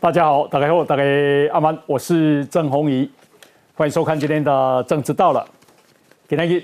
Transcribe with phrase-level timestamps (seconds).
[0.00, 1.02] 大家好，大家好，大家
[1.52, 3.06] 阿曼，我是郑宏仪，
[3.74, 5.46] 欢迎收看今天的政治到了。
[6.26, 6.62] 今天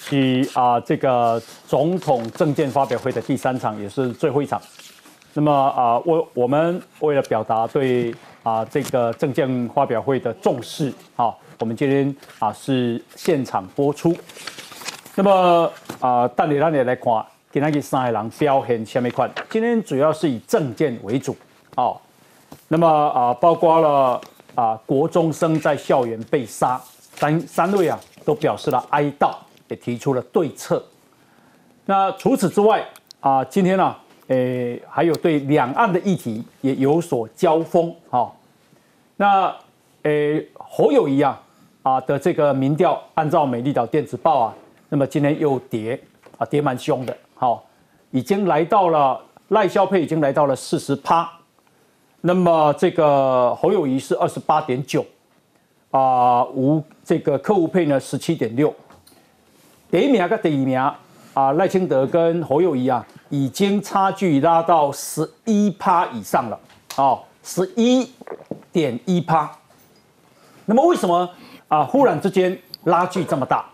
[0.00, 4.60] 是啊这个总统政见发表会的第三场，也是最后一场。
[5.32, 8.12] 那么啊，我我们为了表达对
[8.42, 14.12] 啊这个政见发表会的重视啊，我们今天啊是现场播出。
[15.14, 19.30] 那么啊，带你让你来看，今天三海人表现什么款？
[19.48, 21.36] 今天主要是以政见为主
[21.76, 21.96] 哦。
[22.72, 24.18] 那么啊，包括了
[24.54, 26.80] 啊，国中生在校园被杀，
[27.16, 29.30] 三三位啊都表示了哀悼，
[29.68, 30.82] 也提出了对策。
[31.84, 32.82] 那除此之外
[33.20, 33.94] 啊，今天呢，
[34.28, 38.32] 诶，还有对两岸的议题也有所交锋哈。
[39.16, 39.54] 那
[40.04, 41.38] 诶，侯友谊啊
[41.82, 44.54] 啊的这个民调，按照美丽岛电子报啊，
[44.88, 46.00] 那么今天又跌
[46.38, 47.62] 啊，跌蛮凶的，好，
[48.12, 51.30] 已经来到了赖萧配已经来到了四十趴。
[52.24, 55.04] 那么这个侯友谊是二十八点九，
[55.90, 58.72] 啊，无这个客户配呢十七点六，
[59.90, 60.78] 第一名跟第二名
[61.34, 66.60] 啊赖清德跟侯友谊啊已经差距拉到十一趴以上了，
[66.96, 68.08] 哦，十一
[68.70, 69.50] 点一趴。
[70.64, 71.28] 那么为什么
[71.66, 73.64] 啊忽然之间拉距这么大？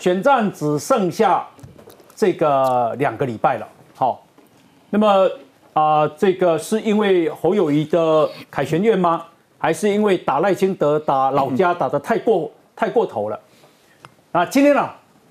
[0.00, 1.46] 选战只剩下
[2.16, 4.24] 这个两个礼拜了，好，
[4.88, 5.30] 那么。
[5.72, 9.24] 啊，这个是因为侯友谊的凯旋院吗？
[9.56, 13.40] 还是因为打赖清德打老家打的太过太过头了？
[14.32, 14.90] 啊，今天呢，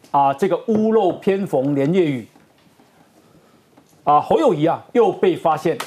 [0.10, 2.28] 啊，这个屋漏偏逢连夜雨，
[4.04, 5.78] 啊，侯友谊啊又被发现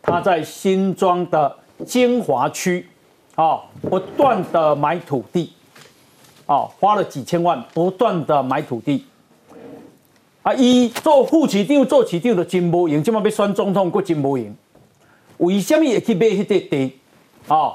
[0.00, 2.86] 他在新庄的精华区
[3.34, 5.52] 啊不断的买土地，
[6.46, 9.04] 啊，花了几千万不断的买土地。
[10.48, 10.54] 啊！
[10.54, 14.56] 伊做副市长、做市长都真无用，今麦要选总统，佫真无用。
[15.36, 16.92] 为什么也去买迄块地？
[17.48, 17.74] 啊，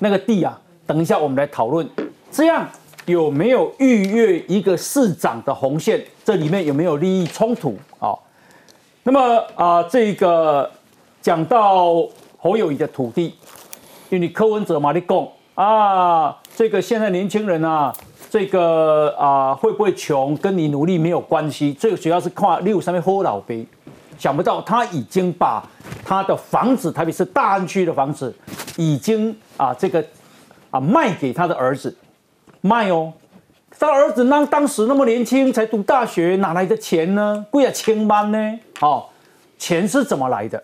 [0.00, 1.88] 那个地啊，等一下我们来讨论。
[2.32, 2.68] 这样
[3.06, 6.04] 有没有逾越一个市长的红线？
[6.24, 7.76] 这里面有没有利益冲突？
[8.00, 8.18] 啊，
[9.04, 9.20] 那么
[9.54, 10.68] 啊，这个
[11.22, 12.04] 讲到
[12.36, 13.26] 侯友谊的土地，
[14.10, 17.94] 因为你柯文哲嘛，你讲啊，这个现在年轻人啊。
[18.30, 23.66] 这个啊，会不会穷跟你努力没有关系，最主要是看六上面喝老杯。
[24.18, 25.64] 想不到他已经把
[26.04, 28.34] 他的房子，特别是大安区的房子，
[28.76, 30.04] 已经啊这个
[30.70, 31.96] 啊卖给他的儿子，
[32.60, 33.12] 卖哦。
[33.78, 37.46] 他儿子那当时那么年轻，才读大学，哪来的钱呢？
[37.48, 38.58] 贵啊千万呢？
[38.80, 39.12] 好，
[39.56, 40.60] 钱是怎么来的？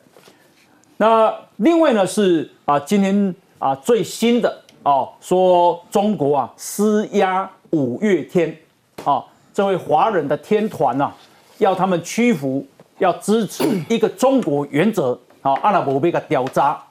[0.97, 4.64] 那另外呢是啊，今天啊最新的。
[4.85, 8.55] 哦，说中国啊施压五月天，
[9.03, 11.11] 啊，这位华人的天团呐，
[11.59, 12.65] 要他们屈服，
[12.99, 16.85] 要支持一个中国原则，好，阿拉伯被个调查，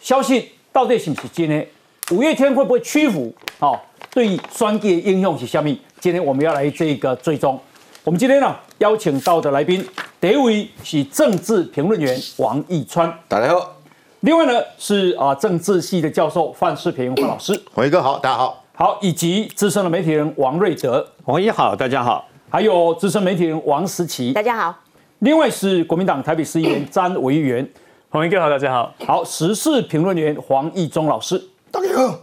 [0.00, 1.64] 消息到底是不是真的？
[2.10, 3.32] 五月天会不会屈服？
[3.60, 5.72] 好，对双界应用是什么？
[6.00, 7.58] 今天我们要来这个追踪。
[8.02, 9.86] 我们今天呢邀请到的来宾，
[10.20, 13.81] 第一位是政治评论员王义川，大家好。
[14.22, 24.72] 另外呢是啊政治系的教授范世平范老师，黄一哥好，大家好，好以及资深的媒体人王瑞德，黄一好，大家好，还有资深媒体人王思琪，大家好。
[25.18, 27.68] 另外是国民党台北市议员詹维元，
[28.10, 32.18] 黄一哥好，大家好，好时事评论员黄义忠老师，大家好，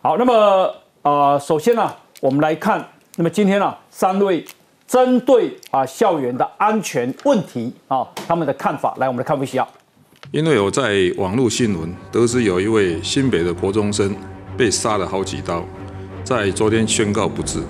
[0.00, 2.82] 好，那么啊首先呢我们来看，
[3.16, 4.42] 那么今天呢三位
[4.86, 9.68] 针对啊校园的安全问题啊他们的看法，来我们来看一下。
[10.34, 14.12] 因为我在网络新闻得知有一位新北的国中生
[14.56, 15.64] 被杀了好几刀，
[16.24, 17.60] 在昨天宣告不治。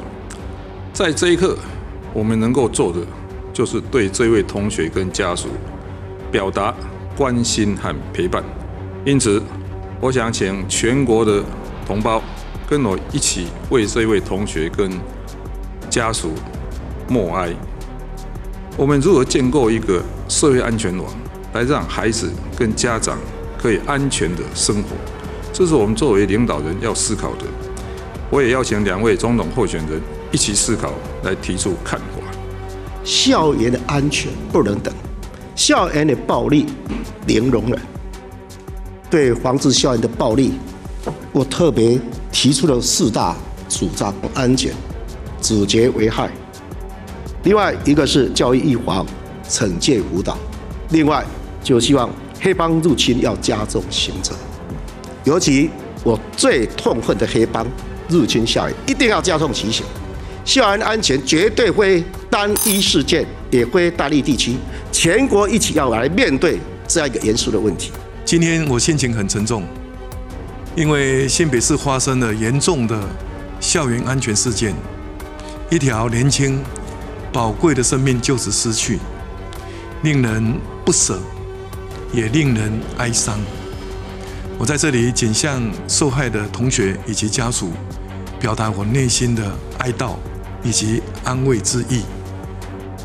[0.91, 1.59] 在这一刻，
[2.15, 3.01] 我们能够做的
[3.53, 5.49] 就是对这位同学跟家属
[6.33, 6.75] 表达
[7.15, 8.43] 关心和陪伴。
[9.05, 9.43] 因此，
[10.01, 11.45] 我想请全国的
[11.87, 12.23] 同胞
[12.67, 14.91] 跟我一起为这位同学跟
[15.91, 16.33] 家属
[17.11, 17.51] 默哀。
[18.75, 21.13] 我们如何建构一个社会安全网？
[21.55, 23.17] 来让孩子跟家长
[23.57, 24.89] 可以安全的生活，
[25.53, 27.47] 这是我们作为领导人要思考的。
[28.29, 30.01] 我也邀请两位总统候选人
[30.33, 30.93] 一起思考，
[31.23, 32.05] 来提出看法。
[33.05, 34.93] 校园的安全不能等，
[35.55, 36.67] 校园的暴力
[37.29, 37.79] 零容忍。
[39.09, 40.55] 对防治校园的暴力，
[41.31, 42.01] 我特别
[42.33, 43.37] 提出了四大
[43.69, 44.73] 主张：安全、
[45.41, 46.29] 止绝危害。
[47.45, 49.07] 另外一个是教育预防、
[49.49, 50.37] 惩戒辅导。
[50.91, 51.25] 另外。
[51.65, 52.09] 就希望
[52.41, 54.35] 黑帮入侵要加重刑责，
[55.25, 55.71] 尤其
[56.05, 57.67] 我最痛恨的黑帮
[58.09, 59.85] 入侵校园，一定要加重其刑。
[60.45, 64.55] 校园安全绝对会单一事件，也会大力地区，
[64.93, 67.91] 全国一起要来面对这样一个严肃的问题。
[68.27, 69.63] 今天我心情很沉重，
[70.77, 73.01] 因为新北市发生了严重的
[73.59, 74.75] 校园安全事件，
[75.71, 76.63] 一条年轻
[77.33, 78.99] 宝贵的生命就此失去，
[80.03, 81.19] 令人不舍，
[82.15, 83.39] 也令人哀伤。
[84.57, 87.73] 我在这里仅向受害的同学以及家属
[88.39, 90.15] 表达我内心的哀悼
[90.63, 92.03] 以及安慰之意。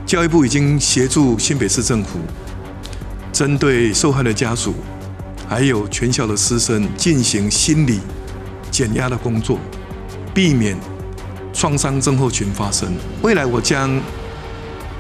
[0.06, 2.20] 教育部已经协助新北市政府，
[3.34, 4.74] 针对受害的家属，
[5.48, 8.00] 还有全校的师生进行心理
[8.70, 9.60] 减压的工作，
[10.34, 10.78] 避免
[11.54, 12.94] 创伤症候群发生。
[13.22, 14.02] 未来我将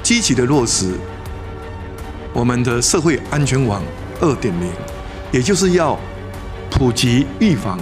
[0.04, 0.94] 积极的落实
[2.34, 3.82] 我们的社会安全网
[4.20, 4.70] 二点零，
[5.32, 5.98] 也就是要。
[6.72, 7.78] 普及预防，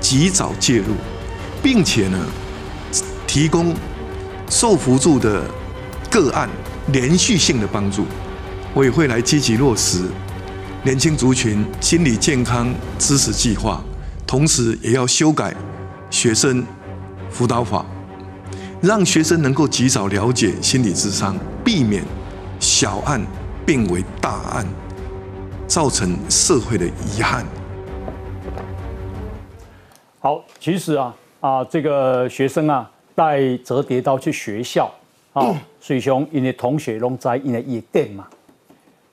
[0.00, 0.94] 及早介入，
[1.60, 2.18] 并且呢，
[3.26, 3.74] 提供
[4.48, 5.42] 受扶助的
[6.08, 6.48] 个案
[6.86, 8.06] 连续性的帮助。
[8.72, 10.04] 我也会来积极落实
[10.84, 13.82] 年轻族群心理健康知识计划，
[14.26, 15.54] 同时也要修改
[16.08, 16.64] 学生
[17.28, 17.84] 辅导法，
[18.80, 22.02] 让学生能够及早了解心理智商，避免
[22.60, 23.20] 小案
[23.70, 24.66] 变为大案，
[25.68, 27.46] 造成社会的遗憾。
[30.18, 34.90] 好，其实啊啊，这个学生啊带折叠刀去学校
[35.32, 38.26] 啊， 水熊因为同学拢在因为夜店嘛，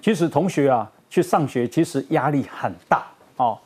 [0.02, 3.06] 其实同学啊去上学其实压力很大
[3.36, 3.60] 哦。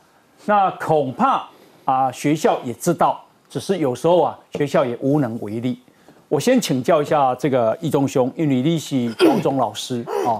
[0.44, 1.48] 那恐怕
[1.86, 5.80] 啊学校也知道，只是有时候啊学校也无能为力。
[6.28, 10.36] 我先请教一下这个易中兄，因为你是高中老师啊，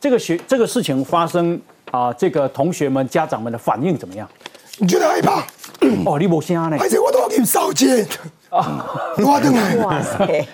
[0.00, 1.60] 这个学这个事情发生
[1.90, 4.28] 啊，这个同学们家长们的反应怎么样？
[4.78, 5.44] 你觉得害怕？
[6.06, 6.76] 哦，你无声呢？
[6.78, 8.06] 而且我都要给你扫街
[8.48, 8.86] 啊！
[9.18, 9.76] 我等来。
[9.84, 10.46] 哇塞！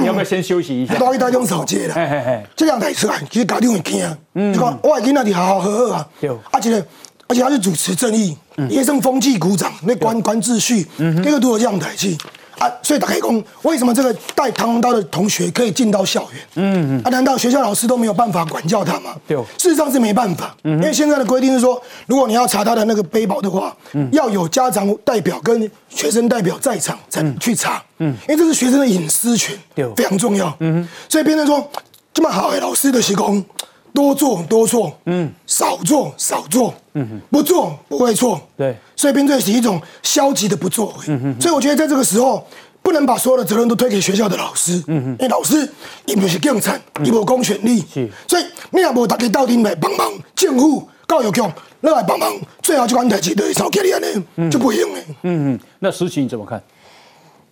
[0.00, 0.94] 你要不要先休息一下？
[0.94, 1.94] 多一大种扫街啦。
[1.94, 4.16] 嘿嘿嘿，这样台出来，其实家长会惊。
[4.34, 4.54] 嗯。
[4.54, 6.08] 就讲我已经那里好好好好啊。
[6.20, 6.30] 对。
[6.50, 6.82] 而且，
[7.28, 8.36] 而且他是主持正义，
[8.70, 10.86] 也生风气鼓掌，那管管秩序，
[11.22, 12.16] 这个都有这样台去。
[12.62, 16.40] 啊，所以打开工，为什么这个带螳螂刀的同学可以进到校园？
[16.54, 19.16] 嗯嗯，啊，难道学校老师都没有办法管教他吗？
[19.26, 31.68] 对，事实上是没办法，因为现在的规定是说，如果你要查他的那个背包的话，嗯，要有家长代表跟学生代表在场才去查，嗯，因为这是学生的隐私权，对，非常重要，嗯所以变成说
[32.14, 33.44] 这么好的老师的施工。
[33.92, 42.46] 多做多错，嗯，少做少做，嗯哼，不做不会错，对，所以变成是一种消极的不作为，嗯哼，所以我觉得在这个时候
[42.82, 45.68] 不能把所有的责任都推给学校的老师，嗯哼，因为老师
[46.06, 46.74] 伊不是警察，
[47.04, 51.42] 伊无公权力，是，所以你也无大家到底来帮忙，政府教育局
[51.82, 56.62] 来帮忙，最后这款代志就会少给你安尼，就不行的，嗯嗯，那实情你怎么看？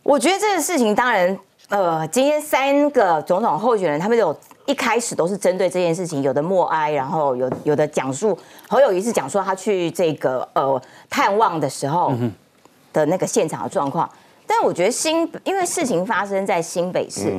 [0.02, 1.38] 我觉得这个事情当然。
[1.68, 8.38] 呃，今天三个总统候选人，他们有一开始都是针对这件事情，有的默哀，然后有有的讲述。
[8.68, 12.12] 侯友谊是讲说他去这个呃探望的时候
[12.92, 14.08] 的那个现场的状况。
[14.46, 17.38] 但我觉得新，因为事情发生在新北市，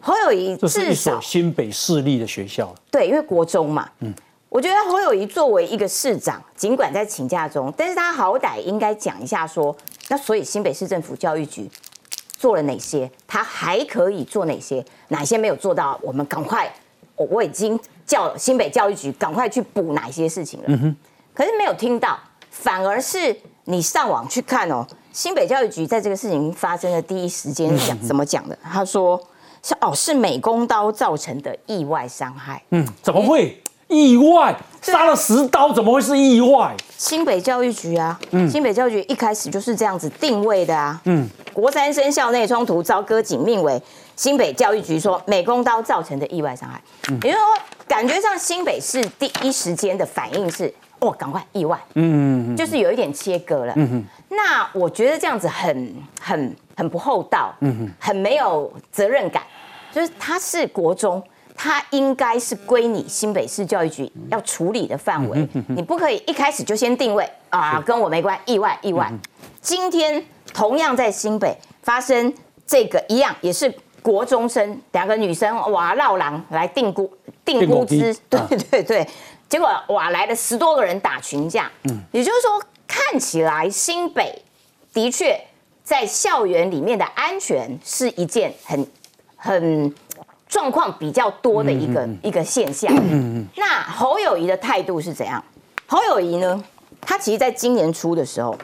[0.00, 3.88] 侯友谊至少新北市立的学校，对，因为国中嘛。
[4.00, 4.12] 嗯，
[4.48, 9.74] 我觉得侯友谊作为一个市长，尽管在请假中，但是他好歹应该讲一下说，
[10.08, 11.70] 那所以新北市政府教育局。
[12.38, 13.10] 做了哪些？
[13.26, 14.84] 他还可以做哪些？
[15.08, 15.98] 哪些没有做到？
[16.02, 16.72] 我们赶快，
[17.16, 20.94] 我我已经叫新北教育局赶快去补哪些事情了。
[21.34, 22.18] 可是没有听到，
[22.50, 28.58] 反而是你上网去看哦，新北教育局在这个事情发生的第一时间讲怎么讲的？
[28.62, 29.20] 他说
[29.62, 32.62] 是哦，是美工刀造成的意外伤害。
[32.70, 33.60] 嗯，怎么会？
[33.88, 36.74] 意外杀了十刀，怎么会是意外？
[36.98, 41.00] 新北教育局啊，嗯新北教育局一开始就是这样子定位的啊。
[41.04, 43.80] 嗯，国三生校内冲突遭割颈命为
[44.16, 46.80] 新北教育局说美工刀造成的意外伤害。
[47.22, 47.44] 也就是说，
[47.86, 51.78] 感觉上新北市第一时间的反应是，哦，赶快意外。
[51.94, 53.72] 嗯嗯就是有一点切割了。
[53.76, 57.54] 嗯那我觉得这样子很很很不厚道。
[57.60, 59.42] 嗯很没有责任感。
[59.92, 61.22] 就是他是国中。
[61.56, 69.10] 它应该是归你新北市教育局要处理的范围，你不可以一开始就先定位啊，跟我没关，意外意外。
[69.62, 70.22] 今天
[70.52, 72.32] 同样在新北发生
[72.66, 73.72] 这个一样，也是
[74.02, 77.10] 国中生两个女生哇闹狼来定估
[77.44, 79.08] 定估资，对对对，
[79.48, 84.42] 结果哇来了十多个人打群架，嗯，也就是说看起来新北
[84.92, 85.40] 的确
[85.82, 88.86] 在校园里面的安全是一件很
[89.36, 89.94] 很。
[90.48, 92.92] 状况比较多的一个一个现象。
[93.56, 95.42] 那侯友谊的态度是怎样？
[95.86, 96.62] 侯友谊呢？
[97.00, 98.56] 他其实在今年初的时候，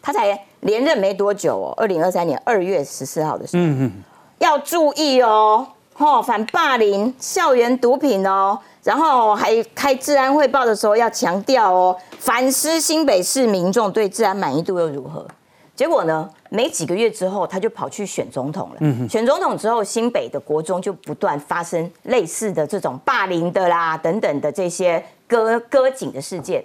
[0.00, 3.90] 他才连任没多久哦，二零二三年二月十四号的时候，
[4.38, 15.26] 要注意哦，吼反霸凌、校园毒品哦，然后还开治安汇报的时候要强调哦，反思新北市民众对治安满意度又如何？
[15.76, 18.76] 结果呢，没几个月之后，他就跑去选总统了。
[18.80, 26.64] 嗯，选总统之后，新北的国中就不断发生类似的这种霸凌的啦等等的这些割割颈的事件。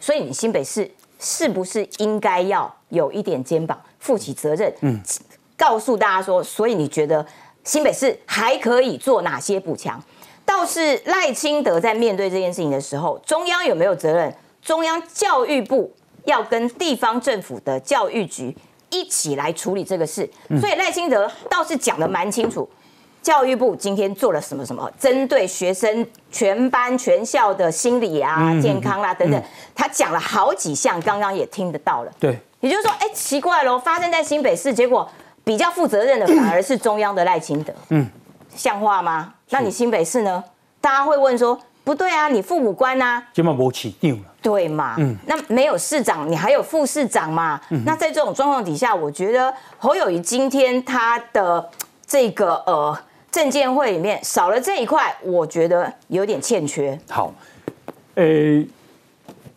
[0.00, 4.72] 所以，你新北市是不是应该要有一点肩膀，负起责任？
[4.80, 4.98] 嗯，
[5.58, 7.24] 告诉大家说，所以你觉得
[7.62, 10.02] 新北市还可以做哪些补强？
[10.46, 14.34] 倒是赖清德在面对这件事情的时候，中央有没有责任？
[14.62, 15.92] 中央教育部。
[16.24, 18.56] 要跟地方政府的教育局
[18.90, 20.28] 一起来处理这个事，
[20.60, 22.68] 所以赖清德倒是讲的蛮清楚。
[23.22, 29.42] 教育部今天做了什么什么，针对学生全班全校的心理啊、健康啦等等，
[29.74, 32.12] 他讲了好几项，刚刚也听得到了。
[32.18, 35.06] 对，也就是说，哎，奇怪喽，发生在新北市，结果
[35.44, 37.72] 比较负责任的反而是中央的赖清德。
[37.90, 38.08] 嗯，
[38.56, 39.34] 像话吗？
[39.50, 40.42] 那你新北市呢？
[40.80, 41.60] 大家会问说。
[41.82, 44.28] 不对啊，你父母官呐，根本没起定了。
[44.42, 44.96] 对嘛？
[44.98, 47.60] 嗯，那没有市长，你还有副市长嘛？
[47.70, 51.68] 嗯，那在这种状况底下，我觉得侯友谊今天他的
[52.06, 52.98] 这个呃
[53.30, 56.98] 证监会里面少了这一块，我觉得有点欠缺。
[57.08, 57.32] 好，
[58.14, 58.24] 呃，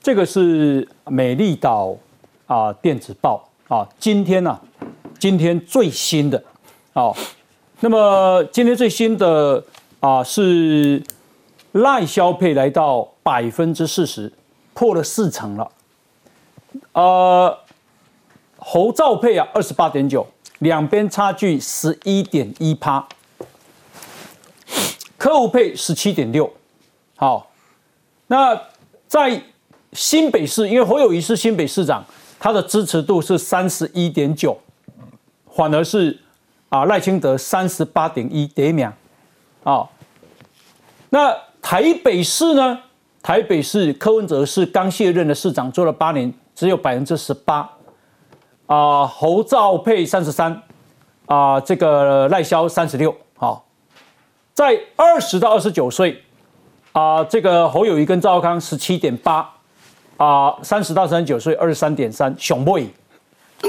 [0.01, 1.95] 这个是美丽岛
[2.47, 4.59] 啊电子报啊，今天呢，
[5.17, 6.43] 今天最新的，
[6.93, 7.15] 哦，
[7.79, 9.63] 那么今天最新的
[9.99, 11.01] 啊是。
[11.73, 14.31] 赖消配来到百分之四十，
[14.73, 15.71] 破了四成了。
[16.93, 17.59] 呃，
[18.57, 20.25] 侯兆配啊，二十八点九，
[20.59, 23.07] 两边差距十一点一趴。
[25.17, 26.51] 科务配十七点六，
[27.15, 27.51] 好。
[28.27, 28.59] 那
[29.07, 29.41] 在
[29.93, 32.03] 新北市，因为侯友谊是新北市长，
[32.39, 34.59] 他的支持度是三十一点九，
[35.55, 36.19] 反而是
[36.69, 38.91] 啊赖清德三十八点一第一名，
[39.63, 39.89] 啊，
[41.09, 41.35] 那。
[41.65, 42.77] 台北市呢？
[43.23, 47.67] 台北市柯文哲是刚卸任的市长，做了八年，只有百分之十八。
[48.65, 50.61] 啊，侯兆佩三十三，
[51.27, 53.15] 啊，这个赖萧三十六。
[53.35, 53.65] 好，
[54.53, 56.21] 在二十到二十九岁，
[56.91, 59.49] 啊，这个侯友谊跟赵康十七点八，
[60.17, 62.89] 啊，三十到三十九岁二十三点三，熊妹。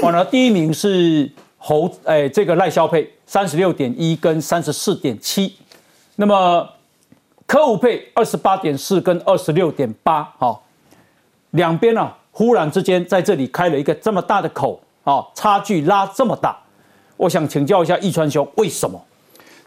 [0.01, 5.55] 完了，第一名是侯，哎，这个赖萧佩三十六点一跟三十四点七，
[6.17, 6.69] 那么。
[7.47, 10.63] 科五配二十八点四跟二十六点八，好，
[11.51, 16.57] 两边呢忽然之间在这里开了一个这么大的口，啊，差距拉这么大，
[17.17, 18.99] 我想请教一下易川兄，为什么？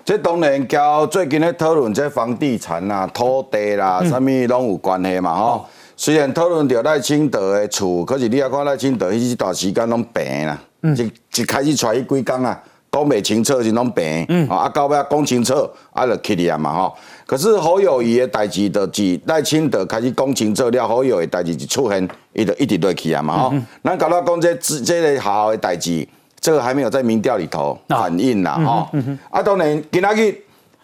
[0.04, 5.66] 这当然交最近咧讨论这房地产啦、土地啦，什么拢有关系嘛，吼。
[5.96, 15.54] 虽然讨论到赖清德的厝，可是你也看赖清德一段时间拢平啦，一一开始出来几工啊，讲袂清楚就拢平，啊，到尾讲清楚，
[15.92, 16.94] 啊，就起嚟啊嘛，吼。
[17.28, 23.54] 可是侯友谊的代志，就是赖清德开始讲清楚了，侯友谊代志就出现，伊就一直落去啊嘛吼。
[23.84, 26.08] 咱搞到讲这这个好的代志，
[26.40, 28.88] 这个还没有在民调里头反映啦吼。
[29.28, 30.34] 啊，当然今仔日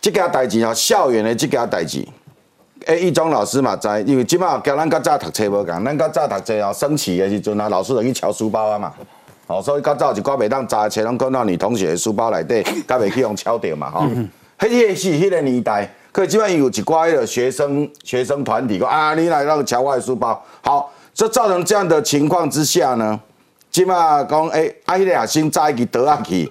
[0.02, 2.06] 这件代志吼，校园的这件代志，
[2.84, 8.92] 诶，一中老师嘛知，因为即马交咱较早读册无共，咱较早读册哦，升旗的时阵啊，老师就去敲书包啊嘛。
[9.46, 14.06] 哦，所以较早一寡袂当查册，拢看到女同学的书包内底，甲袂去用敲掉嘛吼。
[14.58, 15.90] 迄个是迄个年代。
[16.14, 23.18] 可基本上有一挂的学生学生团体讲啊，你来让个外书包，好，这造成这样的情况之下呢，
[23.72, 26.48] 起码讲哎，阿伊俩先摘去得下去，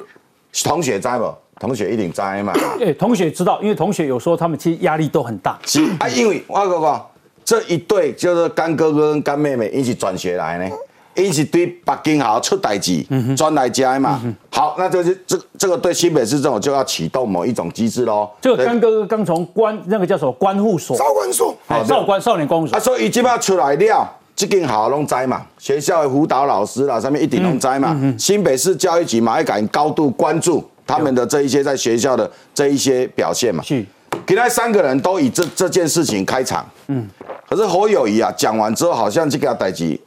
[0.66, 1.34] 同学摘不？
[1.62, 2.52] 同学一定摘嘛？
[2.82, 5.58] 哎，同学知道，因为同学有时候他们其实压力都很大。
[5.66, 7.02] 是啊，因为我哥哥
[7.46, 10.76] 这一对就是干哥哥跟干妹妹一起转学来呢。
[11.16, 13.04] 一起对北京好出代志，
[13.36, 14.22] 专来加嘛。
[14.50, 18.30] 好，那就是这这个对新北市政府就要启动某一种机制喽。
[18.42, 20.98] 这个刚哥哥刚从关那个叫什么关护所？
[20.98, 21.56] 少管所。
[21.68, 22.76] 好，少管少年关护所。
[22.76, 25.46] 啊，所以基本上出来了，这间好拢知嘛。
[25.60, 27.96] 学校的辅导老师啦，上面一定拢知嘛。
[28.18, 33.64] 新北市教育局嘛，要敢高度关注他们的这一些在学校的这一些表现嘛。
[33.64, 33.86] 是。
[34.26, 36.66] 给他三个人都以这这件事情开场。
[36.88, 37.08] 嗯。
[37.50, 40.00] 可是侯友谊啊，讲完之后好像这个代志。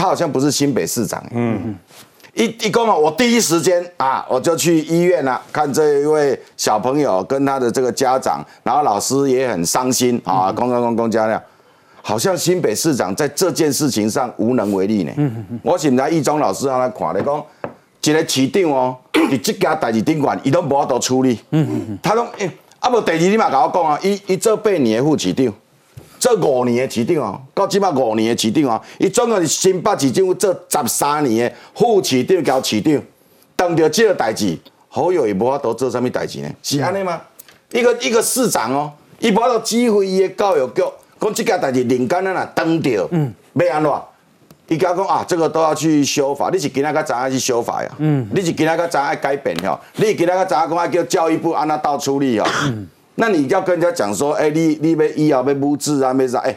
[0.00, 1.76] 他好像不是新北市长，嗯，
[2.32, 11.38] 一一共啊，我第一时间啊，我就去医院了，看这一位小朋友跟他的这个家长，然后老师也很伤心啊，公公公公家亮，
[12.00, 15.12] 好像新北市长在这件事情上无能为力呢。
[15.18, 17.44] 嗯嗯我请来一中老师让他看，你讲
[18.02, 18.96] 一个市长哦，
[19.30, 21.38] 你这家代志顶管，伊都无法度处理。
[21.50, 22.26] 嗯嗯嗯，他讲，
[22.78, 25.52] 啊不，第二你嘛跟我讲啊，伊伊做八年的副市长。
[26.20, 33.02] 这五年的市长哦，到即摆五年的市长哦，伊总共是新北市政府做十三年的副市长交市长，
[33.56, 34.56] 当着这个代志，
[34.88, 36.48] 好友也无法度做啥物代志呢？
[36.62, 37.20] 是安尼吗？
[37.72, 40.82] 一个一个市长哦，伊无法度指挥伊的教育局，
[41.18, 43.92] 讲即件代志人间咱若当着，嗯，要安怎？
[44.68, 47.90] 伊甲讲啊，这个都要去修法，你是今仔个早去修法呀？
[47.98, 49.76] 嗯，你是今仔个早爱改变吼？
[49.96, 52.46] 你是今仔个早讲爱叫教育部安那到处理哦？
[52.66, 52.86] 嗯，
[53.20, 56.38] 那你要跟人家讲说，哎，你你要以后要物质啊，要啥？
[56.38, 56.56] 哎，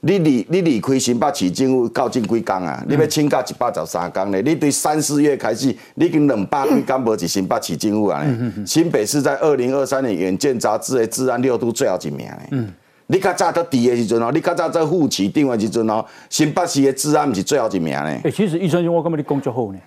[0.00, 2.80] 你离你离开新北市政府到近几工啊？
[2.88, 4.40] 你要请假一百十三工咧？
[4.40, 8.24] 你对三四月开始，你已经两百几工无是新北市政府啊？
[8.64, 12.48] 新北市在二零二三年远见杂志的治安六都最后一名咧。
[12.52, 12.72] 嗯。
[13.08, 18.20] 你较早在底的时阵哦，你较早在副市长的时阵哦，新北市的治安不是最后一名呢。
[18.24, 19.78] 哎，其实医生兄，我感觉你工作好呢。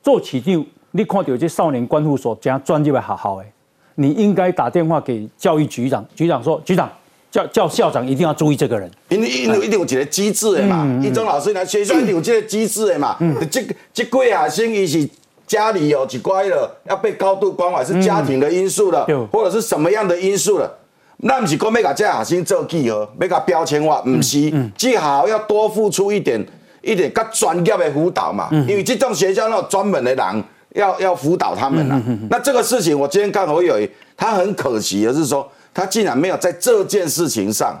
[0.00, 3.52] 做市长，你看到这少年关护所这样专业的学校诶，
[4.00, 6.88] 你应该打电话给教育局长，局长说，局长
[7.32, 10.86] 叫叫校长一定要注意这个人，因为因为一定有一个机制的嘛。
[11.02, 13.16] 一中老师来学校一定有这个机制的嘛。
[13.18, 13.36] 嗯。
[13.50, 13.60] 这
[13.92, 15.08] 这几学生伊是
[15.48, 20.72] 家里有几乖了，要被高度关怀，是家庭的因素了，或者是什么样的因素了？
[21.16, 26.40] 那不是讲要甲这学生做记号，要甲标签化，不是，最好要多付出一点
[26.82, 28.48] 一点较专业的辅导嘛。
[28.52, 30.44] 因为这种学校那种专门的人
[30.74, 32.00] 要要辅导他们啦。
[32.30, 37.76] 那这个事情，我今天看侯友谊，他很可惜的是说，他竟然没有在这件事情上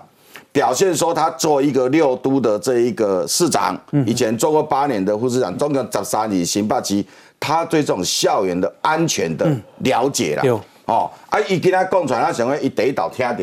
[0.52, 7.06] 表现说他做一个六都的这一个市长，以前做过八年的副市长，中共十三年刑霸期，
[7.38, 9.46] 他对这种校园的安全的
[9.78, 10.62] 了解了。
[10.86, 13.34] 哦，啊，伊跟他讲出来，他想要伊第一道听到，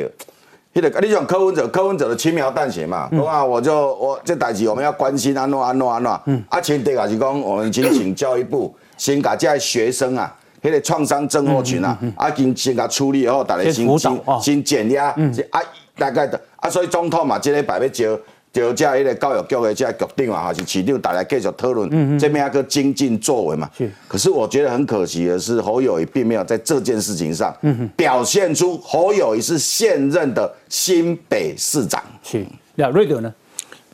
[0.73, 15.07] 迄个你讲柯文哲，柯文哲的轻描淡写嘛，讲啊，我就我这代志我们要关心安诺安诺安诺，嗯，啊，前提也是讲，我们请请教育部先甲这些学生啊，迄个创伤症候群啊，啊，先先甲处理以后，大家先先先减压，
[15.51, 15.61] 啊，
[15.97, 18.19] 大概的，啊，所以总统嘛，这礼拜要招。
[18.55, 23.69] 就这迄个教育局的这局长啊，还是市长，大家继续讨论这边一个精进作为嘛。
[23.77, 23.91] 是。
[24.07, 27.53] 可是我觉得很可惜的是，侯友谊并没有在这件事情上
[27.97, 32.01] 表现出侯友谊是现任的新北市长。
[32.23, 32.45] 是。
[32.75, 33.33] 那瑞德呢？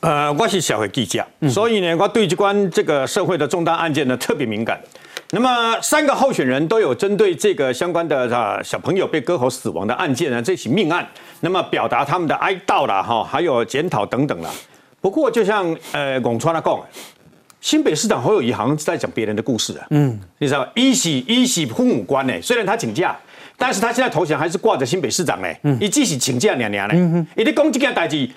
[0.01, 4.79] 呃，我是社会记者，所以呢，我对这关这个社会的重大案件呢特别敏感。
[5.29, 11.07] 那么三个候选人都有针对这个相关的啊小朋友被割喉死亡的案件呢这起命案，
[11.41, 14.49] 那么表达他们的哀悼啦哈，还有检讨等等啦。
[14.99, 16.79] 不过就像呃龚川他讲，
[17.61, 19.85] 新北市长侯友谊好像是在讲别人的故事啊。
[19.91, 23.15] 嗯，你知道一喜一喜父母官呢，虽然他请假，
[23.55, 25.47] 但是他现在头衔还是挂着新北市长呢。
[25.61, 26.95] 嗯，一继续请假娘娘呢。
[26.97, 28.27] 嗯哼，一啲公这件代志。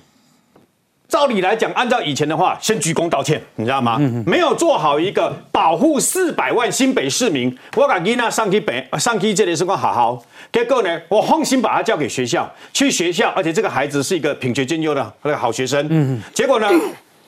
[1.08, 3.98] 照理来讲，按照以前的话，先鞠躬道歉，你知道吗？
[4.26, 7.56] 没有做好一个保护四百万新北市民。
[7.76, 15.86] 我敢伊娜上去北上去这里是讲好好，结果呢，我放心把他交给学校，去学校，而且这个孩子是一个品学兼优的那个好学生。
[15.90, 16.68] 嗯，结果呢，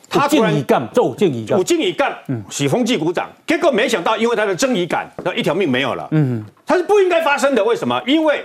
[0.09, 2.17] 他突然干，做正义干，武敬一干，
[2.51, 3.29] 喜风纪鼓掌。
[3.47, 6.09] 结果没想到，因为他的正义感，那一条命没有了。
[6.11, 7.63] 嗯，他是不应该发生的。
[7.63, 8.03] 为什么？
[8.07, 8.45] 因为。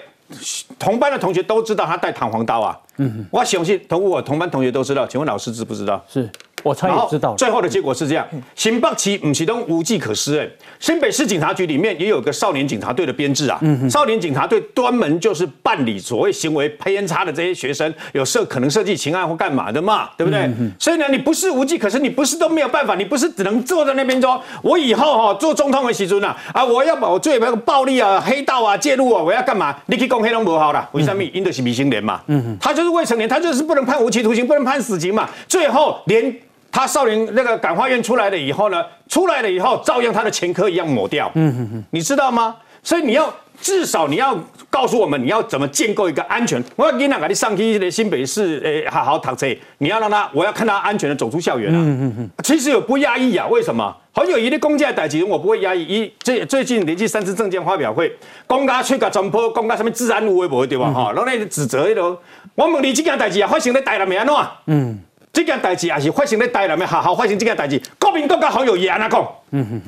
[0.80, 6.04] 同班的同学都知道他带弹簧刀啊，嗯，我相信同我同班同学都知道，请问老师知不知道？
[6.08, 6.30] 是。
[6.64, 7.36] 我猜也知道。
[7.36, 10.40] 最后的结果是这样：新北市五启东无计可施。
[10.40, 10.48] 哎，
[10.80, 13.58] 新北市警察局里面也有个少年警察队的编制啊。
[13.62, 20.50] 嗯少年警察队专门就是办理所谓行为偏差的这些学生，有设可能涉及情案或干嘛的嘛，对不对？
[20.80, 29.76] 所以呢，你不是无计可施，你不是都没有办法，你不是只能坐在那边说，我以后哈做中统的时尊啊，啊，我要把我最那个暴力啊、黑道啊介入啊，我要干嘛？
[29.88, 31.24] 你可以讲黑龙不好啦，为什么？
[31.34, 32.22] 因的是未成年嘛。
[32.28, 32.58] 嗯哼。
[32.60, 35.30] 他就是未成年，他就是不能判无期徒刑，不能判死刑嘛。
[35.48, 36.34] 最后连。
[36.72, 42.56] 他少年那个感化院出来了以后呢，出来了以后照样他的前科一样抹掉，嗯嗯嗯，你知道吗？
[42.84, 43.32] 所以你要
[43.62, 44.36] 至少你要
[44.72, 46.64] 告诉我们你要怎么建构一个安全。
[46.76, 49.46] 我要给哪个你上去的新北市诶好好躺车，
[49.78, 51.78] 你要让他我要看他安全的走出校园啊。
[51.78, 52.30] 嗯嗯嗯。
[52.44, 53.46] 其实有不压抑啊？
[53.48, 53.96] 为什么？
[54.14, 55.84] 很有一的公家代级我不会压抑。
[55.84, 58.12] 一最最近连续三次证件发表会，
[58.48, 60.92] 公家去个传播，公家什么治安无微博对吧？
[60.92, 62.18] 哈，然后那指责那种，
[62.56, 64.36] 我问你这件代志啊发生在台南没安怎？
[64.66, 65.00] 嗯。
[65.34, 69.26] 这件代志也是发生在台南的，好好发生这件代志，国民党跟好友也安那讲，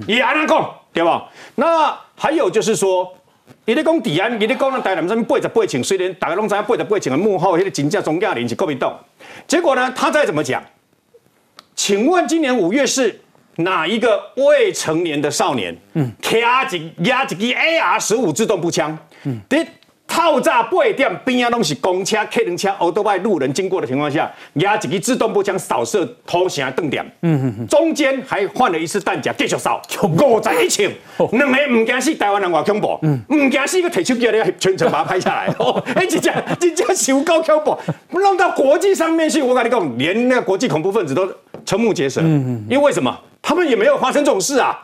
[0.08, 1.30] 也安那讲，对吧？
[1.56, 3.14] 那还有就是说，
[3.66, 8.98] 伊咧讲治安，伊咧讲咱台南什么八十八千，虽然大家拢知影八十八千的幕后，迄个真正钟亚人是国民党，
[9.46, 10.64] 结果呢，他再怎么讲？
[11.76, 13.20] 请问今年五月是
[13.58, 19.42] 哪一个未成年的少年，嗯，压一压一支 AR 十五自动步枪，嗯，
[20.14, 30.86] 套炸八点边啊，拢是公车、客人车、奥多拜路人经过的情况下，压一个自动步枪扫射头城灯点，嗯嗯嗯，中间还换了一次弹夹继续扫，五十一枪，
[31.32, 35.48] 两个唔惊死台湾人话恐怖，唔惊死个提手机咧全程把它拍下来，
[35.96, 37.76] 哎，真正真正超高恐
[38.12, 41.28] 怖，弄到国际上面去，我跟你讲，连那个国际恐怖分子都
[41.66, 43.20] 瞠目结舌，嗯嗯，因为为什么？
[43.42, 44.80] 他们也没有发生这种事啊。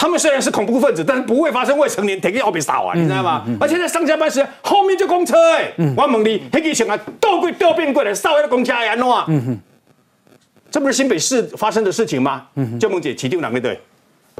[0.00, 3.44] 他们虽然是恐怖分子，但是不会发生未成年提去后边杀完，你知道吗？
[3.60, 9.58] 而且在上下班时后面就公车哎，我问你，黑个想啊，倒过倒变过来烧那个公车安怎？
[10.70, 12.46] 这不是新北市发生的事情吗？
[12.78, 13.80] 就梦姐，起定哪个队？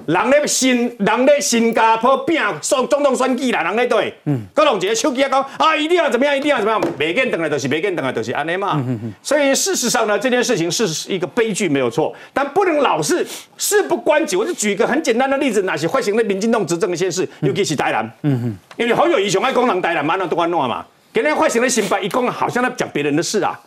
[0.07, 8.85] 人咧新，人咧新加坡拼总总统选举啦，人咧对，嗯，各弄一个手机啊讲啊，一定要怎么样，一定要怎么样，每个人等来就是，每个人等来就是安尼嘛。
[9.23, 14.37] 所以事实上呢，这件事情是一个悲剧，没有错，但不能老是事不关己。
[14.37, 23.61] 我就举一个很简单的例子，哪些发生在民进党执政的县市，尤其是台南，嗯哼，因为好友以前爱讲人台南，蛮那多安弄嘛，今天发生在新北，一讲好像在讲别人的事啊。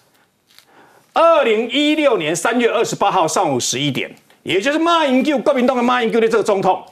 [1.13, 4.10] 二零一六年三月二十八号上午十一点。
[4.43, 6.84] 也就是马英九国民党的马英九的这个总统，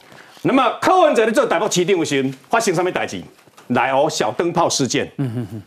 [0.44, 3.22] 那么柯文哲的这个台北市定时发生什么代志？
[3.70, 5.62] 来哦，小灯泡事件，嗯哼哼，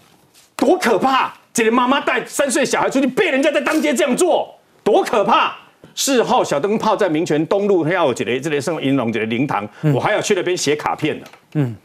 [0.57, 1.33] 多可怕！
[1.53, 5.57] 这个妈妈带三岁小孩出去，被人家在当街这样做，多可怕！
[5.95, 11.27] 事后小灯泡在民权东路要有这里这里什么银龙这里灵堂，我还要去那边写卡片呢。
[11.55, 11.77] 嗯，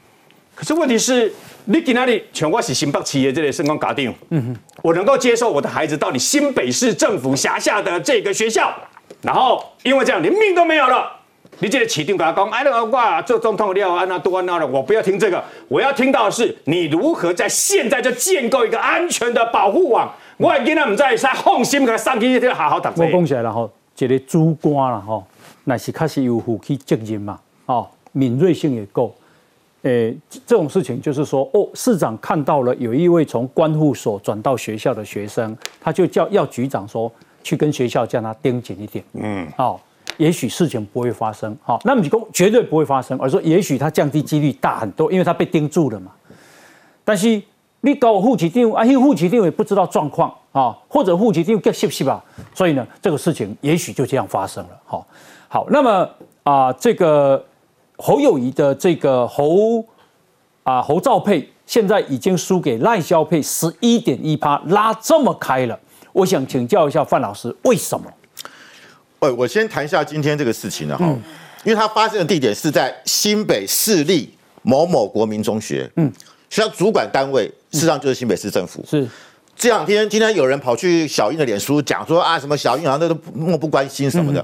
[0.56, 1.32] 可是问题是，
[1.66, 2.24] 你在哪里？
[2.32, 8.74] 全国是新北企业这里圣光搞定，嗯哼，我能够接受我的孩子到你新北市政府辖下的这个学校。
[9.22, 11.12] 然后因为这样连命都没有了，
[11.60, 20.14] 你记得起定跟他讲，哎，那哇，做总统要安那多安那的，我不要听这个，我要听到的是你如何在现在就建构一个安全的保护网。
[20.38, 22.90] 我今天唔在在放心给他上去，就好好读。
[23.02, 25.24] 我讲起来了哈，一个主观了哈，
[25.64, 29.14] 那是确实有负起责任嘛，哦，敏锐性也够。
[29.82, 37.12] 诶，这种事情就是说，哦，市长看到了有一位从关护所转到学校的学生，他就叫要局长说。
[37.48, 39.80] 去跟学校叫他盯紧一点，嗯，好，
[40.18, 46.12] 也许事情不会发生，好，那么你说绝对不会发生，而说也许他降低几率大很多，因为他被盯住了嘛。
[47.06, 47.42] 但是
[47.80, 52.22] 你搞户籍定啊，因为户籍定也不知道状况啊，或者户籍定更是不是吧？
[52.54, 55.08] 所以呢，这个事情也许就这样发生了，好，
[55.48, 56.10] 好，那么
[56.44, 57.42] 啊，这个
[57.96, 59.82] 侯友谊的这个侯
[60.64, 65.80] 啊侯兆佩现在已经输给赖萧佩十一点一趴，拉这么开了。
[66.18, 68.12] 我想请教一下范老师，为什么？
[69.20, 71.06] 呃，我先谈一下今天这个事情呢，哈，
[71.64, 76.12] 因为它发生的地点是在新北市立某某国民中学，嗯，
[76.50, 78.84] 学校主管单位事实上就是新北市政府。
[78.90, 79.08] 是
[79.56, 84.44] 这两天，今天有人跑去小英的脸书讲说啊，什么小英好像都漠不关心什么的，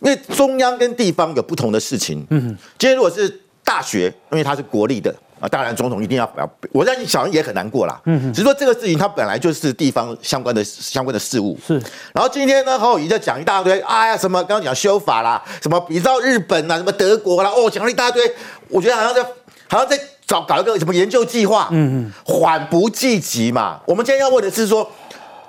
[0.00, 2.26] 因为中央跟地方有不同的事情。
[2.30, 5.14] 嗯，今天如果是大学，因为它是国立的。
[5.42, 8.00] 啊，当然，总统一定要要，我相信小英也很难过啦。
[8.04, 11.58] 嗯，只是说这个事情，它本来就是地方相关的相关的事物。
[11.66, 11.74] 是。
[12.14, 18.22] 然后今天呢，侯友谊在讲一大堆，哎呀，什么刚刚讲修法啦，什么比照日本啦，什么德国啦，哦，讲了一大堆。
[18.68, 19.20] 我觉得好像在
[19.68, 21.66] 好像在找搞一个什么研究计划。
[21.72, 22.12] 嗯嗯。
[22.24, 23.80] 缓不济急嘛。
[23.84, 24.88] 我们今天要问的是说，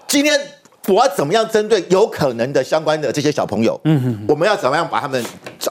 [0.07, 0.39] 今天
[0.87, 3.79] 我要怎么样针对有可能的相关的这些小朋友？
[3.83, 4.25] 嗯嗯。
[4.27, 5.23] 我们要怎么样把他们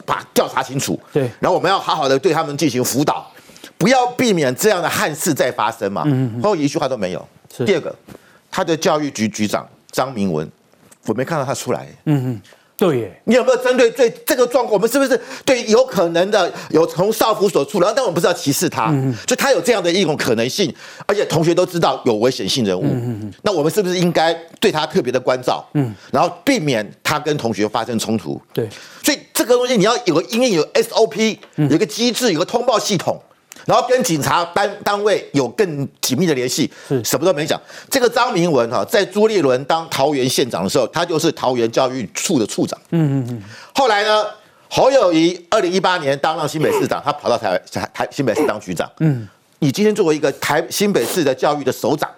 [0.06, 0.96] 把调查清楚？
[1.12, 1.28] 对。
[1.40, 3.26] 然后我们要好好的对他们进行辅导。
[3.82, 6.04] 不要避免这样的憾事再发生嘛？
[6.06, 7.28] 嗯，后一句话都没有。
[7.66, 7.92] 第二个，
[8.48, 10.48] 他的教育局局长张明文，
[11.06, 11.88] 我没看到他出来。
[12.04, 12.42] 嗯嗯，
[12.76, 13.20] 对耶。
[13.24, 14.74] 你有没有针对对这个状况？
[14.74, 17.92] 我们是不是对有可能的有从少辅所出来？
[17.92, 18.94] 但我们不是要歧视他，
[19.26, 20.72] 就他有这样的一种可能性，
[21.06, 22.84] 而且同学都知道有危险性人物。
[22.84, 25.66] 嗯嗯那我们是不是应该对他特别的关照？
[25.74, 28.40] 嗯，然后避免他跟同学发生冲突。
[28.54, 28.68] 对，
[29.02, 33.20] 所以这个东西你要有个因为有 SOP，有个机制，有个通报系统。
[33.64, 37.60] 然后跟警察单单位有更紧密的联系，是什么都没讲。
[37.88, 42.78] 这个张明文哈，在朱立伦当桃园县长的时候，他就是桃园教育处的处长。
[42.90, 43.42] 嗯嗯嗯。
[43.74, 44.24] 后来呢，
[44.68, 47.56] 侯友谊二零一八年当上新北市长，他跑到台
[47.94, 48.90] 台新北市当局长。
[48.98, 49.28] 嗯。
[49.60, 52.10] 你今天作为一个台新北市的教育的首长，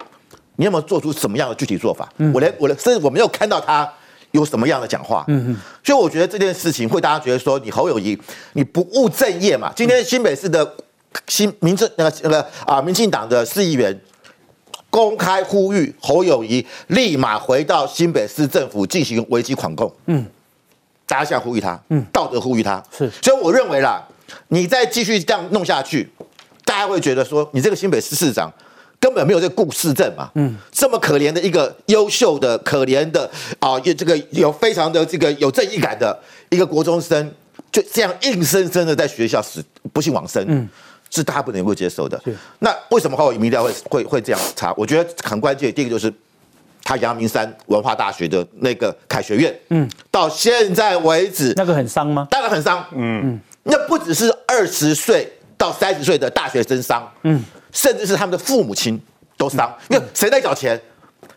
[0.57, 2.11] 你有没有做出什么样的具体做法？
[2.33, 3.87] 我连我的甚至我没有看到他
[4.31, 5.25] 有什么样的讲话。
[5.29, 5.57] 嗯嗯。
[5.85, 8.19] 所以我觉得这件事情会大家觉得说，你侯友谊
[8.55, 9.71] 你不务正业嘛？
[9.77, 10.75] 今天新北市的。
[11.29, 13.99] 新民政那个那个啊，民进党的市议员
[14.91, 19.93] 公开呼吁侯友谊立马回到新北市政府进行危机管控。
[20.07, 20.25] 嗯，
[21.07, 22.83] 大家想呼吁他，嗯，道德呼吁他。
[22.97, 24.03] 是，所以我认为啦，
[24.49, 26.09] 你再继续这样弄下去，
[26.65, 28.49] 大家会觉得说，你这个新北市市长
[29.01, 30.31] 根本没有这个顾市政嘛。
[30.35, 36.17] 嗯，这么可怜的一个优秀的、可怜的啊，有这个有非常的这个有正义感的
[36.51, 37.33] 一个国中生，
[37.73, 39.61] 就这样硬生生的在学校死
[39.93, 40.45] 不幸往生。
[40.49, 40.69] 嗯。
[41.15, 42.21] 是大家不能够接受的。
[42.59, 44.75] 那为什么后民调会会会这样查？
[44.77, 45.73] 我觉得很关键。
[45.73, 46.13] 第一个就是
[46.83, 52.27] 他阳明山文化大学的那个凯学院，嗯，到现在为止，那个很伤吗？
[52.31, 52.85] 当然很伤。
[52.93, 59.01] 嗯嗯，那不只是二十岁到三十岁的大学生伤，嗯，甚至是他们的父母亲
[59.37, 59.73] 都伤。
[59.89, 60.81] 因为谁在缴钱？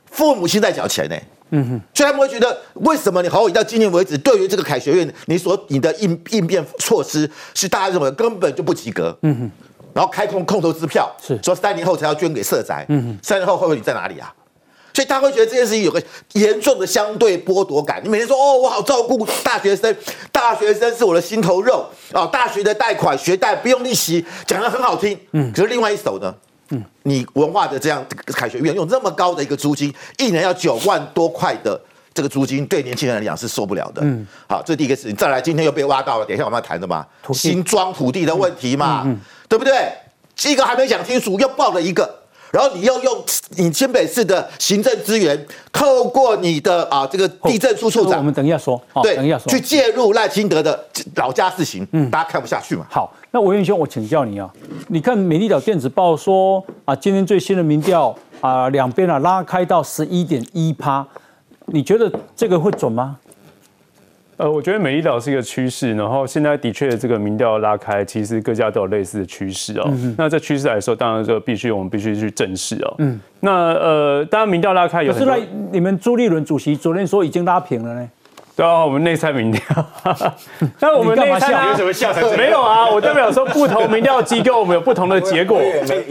[0.10, 1.16] 父母亲在缴钱呢？
[1.52, 9.52] 嗯哼，所以他们会觉得，为什么你侯友到今年为止，对于这个凯学院，你所你的应应变措施是大家认为根本就不及格，嗯哼，
[9.94, 14.34] 然后开空空头支票，是说三年后才要捐给社宅，嗯哼，三年后会不会你在哪里啊？
[14.94, 16.02] 所以他会觉得这件事情有个
[16.34, 18.02] 严重的相对剥夺感。
[18.04, 19.96] 你每天说哦，我好照顾大学生，
[20.32, 26.34] 大学生是我的心头肉啊，大学的贷款学贷不用利息，讲的很好听，嗯，可是另外一手呢？
[26.70, 31.80] 嗯，你文化的这样凯学院用这么高的一个租金，一年要九万多块的
[32.14, 34.02] 这个租金，对年轻人来讲是受不了的。
[34.04, 35.16] 嗯，好，这是第一个事情。
[35.16, 39.08] 再来，今天又被挖到了，等一下我们要谈的嘛，新庄土地的问题嘛，
[39.48, 39.92] 对不对？
[40.46, 42.24] 一个还没讲清楚，又爆了一个。
[42.50, 43.26] 然后你又用
[43.58, 52.86] 你新北市的行政资源，透过你的啊这个地震处处长，我们等一下说，对，等一下说，去介入赖清德的老家事情，嗯，大家看不下去嘛。
[52.90, 54.52] 好，那文元兄，我请教你啊，
[54.88, 61.06] 你看美丽岛电子报说啊，今天最新的民调啊，两边啊拉开到十一点一趴，
[61.68, 63.20] 你觉得这个会准吗？
[64.38, 69.88] 呃，我觉得美丽岛是一个趋势，然后现在的确这个民调拉开，其实各家都有类似的趋势哦。
[70.18, 72.96] 那这趋势来说，当然就必须我们必须去正视哦。
[72.98, 75.38] 嗯，那呃，当然民调拉开有，可是那
[75.72, 78.10] 你们朱立伦主席昨天说已经拉平了呢。
[78.58, 79.62] 对啊，我们内参民调，
[80.82, 82.12] 那我们内参有什么笑？
[82.36, 85.62] 没有啊，我代表说不同民调机构，我们有不同的结果。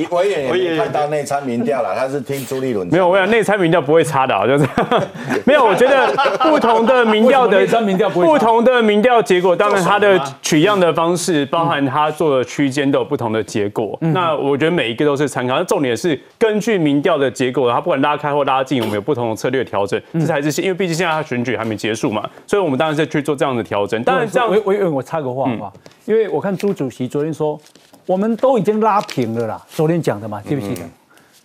[0.08, 2.86] 我也我也看到内参民调了，他是听朱立伦。
[2.86, 4.64] 没有，我想内参民调不会差的啊，就是
[5.44, 5.66] 没有。
[5.66, 6.06] 我觉得
[6.48, 13.98] 不同的民调的民调不同的民调结果，当然它的取样的方式，包含它做的区间都有不同的结果。
[14.00, 20.00] 那我觉得每一个都是参考，那重点是根据民调的结果，它不管拉开或拉近，我们有不同的策略调整。
[20.12, 22.22] 这才是因为毕竟现在它选举还没结束嘛。
[22.46, 24.02] 所以，我们当然是去做这样的调整。
[24.04, 25.72] 当然，这样我我我插个话吧，
[26.04, 27.60] 因为我看朱主席昨天说，
[28.06, 29.66] 我们都已经拉平了啦。
[29.68, 30.82] 昨天讲的嘛，记不记得？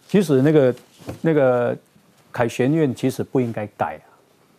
[0.08, 0.76] 其实那个
[1.22, 1.76] 那个
[2.32, 4.06] 凯旋院其实不应该改啊，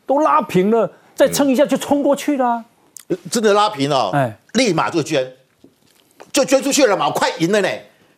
[0.06, 2.64] 都拉平了，再撑一下就冲过去了。
[3.30, 5.30] 真的拉平了，哎，立马就捐，
[6.32, 7.68] 就捐出去了嘛，快赢了呢，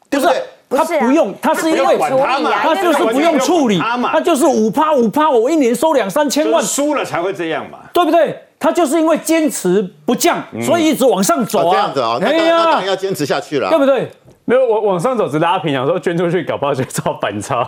[0.09, 0.42] 对不对？
[0.70, 8.37] 他不用，他是因为他就是不用处理，他就是五趴五趴，我一年收两三千万，输了才会这样嘛，对不对？
[8.59, 14.11] 他就是因为坚持不降，所以一直往上走啊，这样子啊，哎呀，当然要坚持下去了，对不对？
[14.46, 17.64] 没有，我往上走只拉平，想说捐出去搞不好就造反超。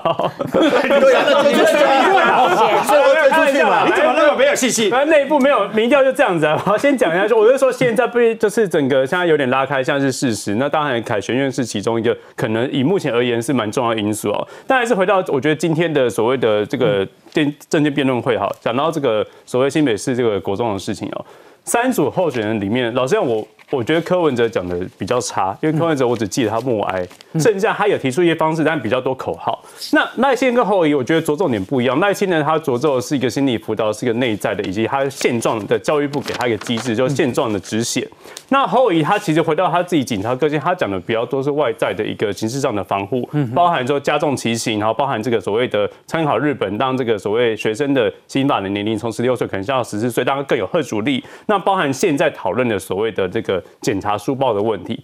[0.53, 1.85] 对啊，捐出去
[2.21, 2.49] 好
[2.85, 3.87] 所以我捐出去嘛。
[3.87, 4.91] 你怎么那么没有信心？
[4.91, 6.55] 反正内部没有民调就这样子啊。
[6.59, 10.57] 好，先讲一下，就我就说现在不就是整个现在有点拉开，像是事实。
[10.57, 14.47] 那当然凯旋院是其中一个可能以目前而言是蛮重要的因素哦。
[14.67, 21.25] 但还是回到我觉得今天的所谓的这个电政见辩论会哈，讲到这个所谓新北市这个国中的事情哦，
[21.65, 23.43] 三组候选人里面，老实讲我。
[23.71, 29.61] 我觉得柯文哲讲的比较差，因为柯文哲我只记得他默哀，剩下他有提出一些方式，但比较多口号。
[29.93, 31.99] 那赖清德跟侯友宜，我觉得着重点不一样。
[31.99, 38.09] 赖清德他着重的是一个心理辅导，是一个内在的，以及他现状的教育部给他一个机制，就是现状的止血。
[38.51, 51.25] 那侯友宜他其实回到他自己警察个性，他讲的比较多是外在的一个形式上的防护，包含说加重骑行，然后包含这个所谓的参考日本，让这个所谓学生的刑法的年龄从十六岁可能降到十四岁，当然更有贺主力。
[51.47, 53.56] 那包含现在讨论的所谓的这个。
[53.81, 55.03] 检查书报的问题，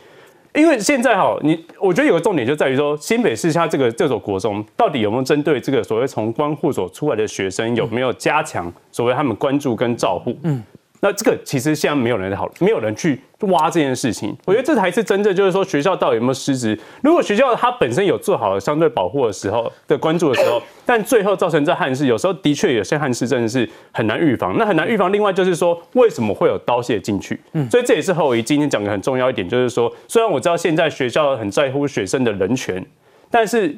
[0.54, 10.36] 因为现在哈，你我觉得有个重点就在于说，新北市下这个这所国中到底有没有针对这个所谓从关护所出来的学生，有没有加强所谓他们关注跟照顾？
[10.42, 10.62] 嗯。
[11.04, 14.34] 那这个其实现在没有人讨论，没有人去挖这件事情。
[14.44, 16.78] 我觉得这才是真正就是说学校到底有没有失职。
[17.02, 24.56] 如果学校它本身有做好了相对保护的时候的关注的时候，但最后造成这憾事，有时候的确有些憾事真的是很难预防。
[24.56, 25.12] 那很难预防。
[25.12, 27.40] 另外就是说，为什么会有刀械进去？
[27.54, 32.86] 嗯，所以这也是后遗今天讲的很重要一点，就是说，虽然我知道现在学校很在乎学生的人权，
[33.28, 33.76] 但是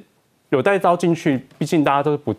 [0.51, 2.35] 有带刀进去，毕竟大家都不。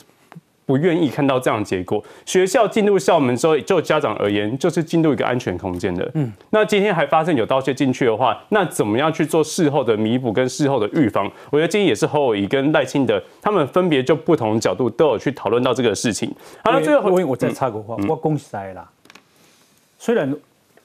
[0.65, 2.03] 不愿意看到这样的结果。
[2.25, 6.09] 学校进入校门之后，就家长而言，就是进入一个安全空间的。
[6.15, 11.31] 嗯，那今天还发生有盗窃进去的话，那怎么样去做事后的弥补跟事后的预防？
[11.51, 16.33] 我觉得今天也是侯友谊跟赖清德他们分别就不同角度都有去讨论到这个事情。
[16.63, 18.89] 好了，最后我我再插个话，我恭喜啦。
[19.97, 20.35] 虽然。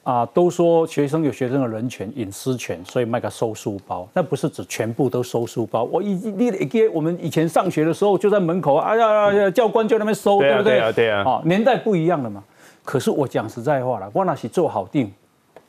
[0.03, 5.83] 啊，都说学生有学生的人权、隐私权，所以卖个收书包，那不是指全部都收书包。
[5.83, 10.73] 我以你给我们以前上学的时候，就在门口，哎呀，教官就那边收，对不对？
[10.73, 11.23] 对啊，对啊。
[11.29, 12.43] 啊，年代不一样了嘛。
[12.83, 15.13] 可是我讲实在话了，我那是做好定，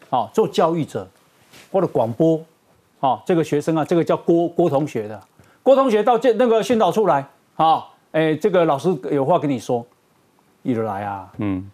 [0.09, 1.07] 啊，做教育者
[1.71, 2.41] 或者广播，
[3.01, 5.21] 啊，这个学生啊，这个叫郭郭同学的，
[5.63, 7.23] 郭同学到这那个训导处来，
[7.57, 9.85] 啊，哎，这个老师有话跟你说，
[10.63, 11.71] 一直来啊，嗯。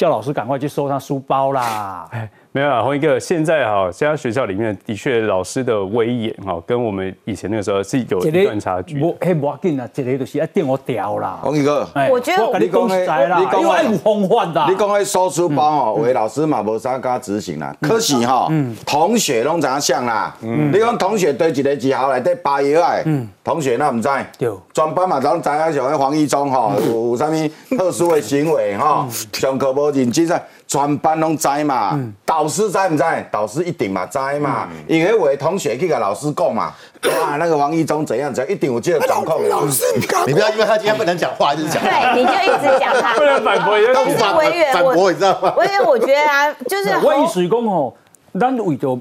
[0.00, 2.08] 叫老师赶快去收他书包啦！
[2.10, 9.00] 哎，没有啊，洪一哥，现在哈，现在学校里面的确老师的威严哈，跟我们以前那个时候是有一段差距。
[9.00, 11.38] 我嘿，要紧啊，一个就是一定我掉啦。
[11.42, 14.66] 洪一哥，我觉得我跟你讲实在啦，因为有风范的。
[14.68, 17.72] 你讲迄收书包哦，为老师嘛无啥敢执行啦。
[17.80, 18.48] 可是哈，
[18.84, 20.34] 同学拢怎样想啦？
[20.40, 23.04] 你讲同学对一个字号内底八幺爱，
[23.44, 24.08] 同学那唔知。
[24.36, 24.50] 对。
[24.74, 30.42] 全班嘛拢知影像迄黄一中吼，有有啥物特殊的行为吼，上课无认真噻。
[30.70, 33.02] 全班拢知嘛，导师知唔知？
[33.28, 36.72] 导师一定嘛知嘛，因为我的同学去跟老师讲嘛，
[37.06, 39.48] 哇，那个王一中怎样怎样，一定有这个掌控。
[39.48, 39.82] 老师，
[40.28, 41.82] 你不要因为他今天不能讲话，就讲。
[41.82, 43.14] 对，你就一直讲他。
[43.18, 45.54] 不能反驳，但是委员，反驳，你知道吗？
[45.56, 47.96] 委员，我觉得啊，就是我意思讲吼，
[48.38, 48.96] 咱为着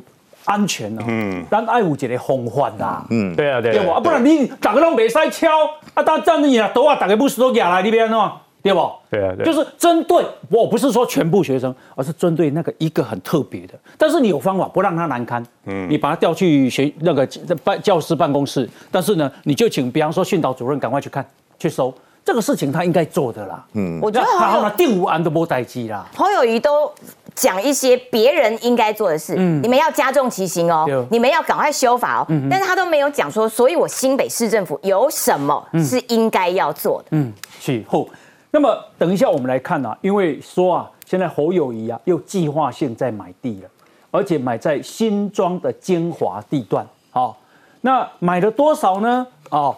[0.46, 5.48] 安全哦，嗯，咱爱有一个防范啦，嗯，对啊，对啊，啊，不然你大家拢袂使敲，
[5.94, 8.32] 啊，当这样子啊，都啊，大家不是都压来那边喏。
[8.62, 8.92] 对不？
[9.10, 13.74] 对啊，就是针对我不是说全部学生，而是针对那个一个很特别的。
[13.98, 17.28] 但是你有方法不让他难堪，嗯，你把他调去学那个
[17.64, 21.26] 办教师办公室，但是呢，你就请比方说训导主任赶快去看
[21.58, 21.94] 去收
[22.24, 23.66] 这个事情，他应该做的啦。
[23.74, 26.06] 嗯，我觉得好了，定无安都莫待机啦。
[26.16, 26.92] 侯友谊都
[27.34, 38.08] 讲一些别人应该做的事，嗯，你们要加重其刑哦，你们要赶快修法哦，但是他都没有讲说，所以我新北市政府有什么是应该要做的，嗯，是后。
[38.52, 43.70] 那么等一下，我们来看啊，因为说啊，现在侯友谊啊又计划性在买地了，
[44.10, 46.84] 而且买在新庄的精华地段。
[47.12, 47.38] 好，
[47.82, 49.28] 那买了多少呢？
[49.52, 49.78] 哦，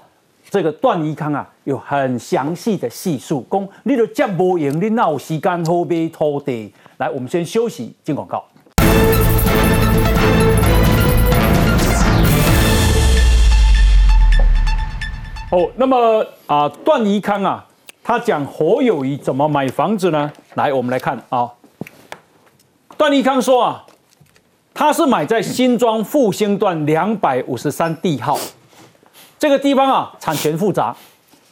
[0.50, 6.74] 这个段宜康啊有很详细的细数，公你都接不赢，你闹时间好买土地。
[6.96, 8.46] 来，我们先休息，进广告。
[15.52, 17.68] 哦，那么啊，段宜康啊。
[18.04, 20.32] 他讲侯友谊怎么买房子呢？
[20.56, 21.50] 来，我们来看啊。
[22.98, 23.86] 段立康说啊，
[24.74, 28.38] 他是买在新庄复兴段两百五十三地号
[29.40, 30.96] 这个地方啊，产权复杂，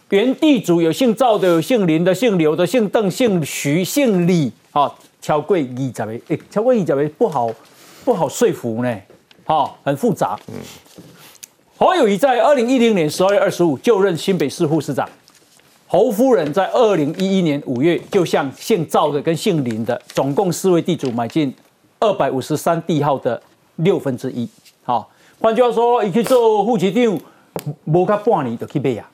[0.09, 4.93] 原地主有姓赵的，有姓林的，姓刘的，姓邓，姓徐，姓李啊。
[5.21, 7.49] 超贵二十位，哎，超贵二十位不好
[8.05, 8.97] 不好说服呢，
[9.43, 10.39] 好，很复杂。
[11.77, 15.07] 侯友谊在二零一零年十二月二十五就任新北市副市长。
[15.91, 21.51] 侯夫人在二零一一年五月就向姓赵的跟姓林的总共四位地主买进
[21.99, 23.41] 二百五十三地号的
[23.77, 24.47] 六分之一。
[24.83, 25.09] 好，
[25.41, 27.19] 换句话说，一去做户籍长，
[27.85, 29.09] 无到半年就去买啊。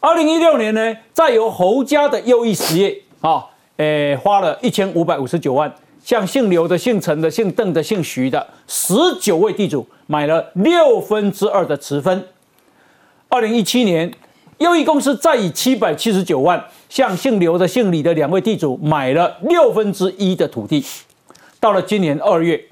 [0.00, 12.26] 二零一六年呢，再由侯家的右翼实业，啊，诶，花了一千五百五十九万，向姓刘的、姓陈的、姓邓的、姓徐的十九位地主买了六分之二的持分。
[13.28, 14.12] 二零一七年。
[14.60, 20.84] 优异公司再以七百七十九万向姓刘的、姓李的两位地主买了六分之一的土地。
[21.58, 22.62] 到了今年二月，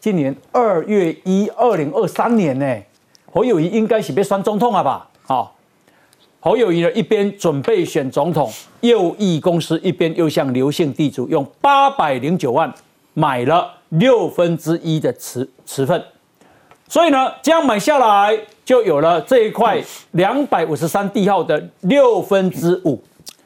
[0.00, 2.76] 今年二月一二零二三年呢，
[3.30, 5.06] 侯友谊应该是被选总统了吧？
[5.26, 5.54] 好，
[6.40, 12.72] 侯友谊呢一边准备选总统，右翼公司一边又向刘姓地主用八百零九万
[13.12, 16.02] 买了六分之一的持持份。
[16.88, 23.00] 所以呢，这样买下来就有了这一块两百五十三地号的六分之五，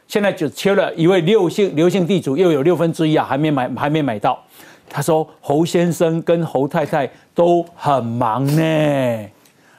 [0.09, 4.43] 现在只缺了一位六姓刘姓地主，又有六分之一啊，还没买，还没买到。
[4.89, 9.29] 他说侯先生跟侯太太都很忙呢。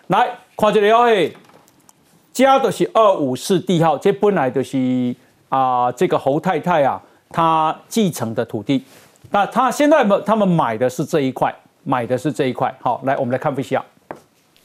[0.07, 1.35] 来，看这里哦，嘿，
[2.31, 5.15] 加的是二五四地号，这本来就是
[5.49, 7.01] 啊，这个侯太太啊，
[7.31, 8.83] 她继承的土地。
[9.31, 11.51] 那他现在们他们买的是这一块。
[11.83, 13.83] 买的是这一块，好，来我们来看一下，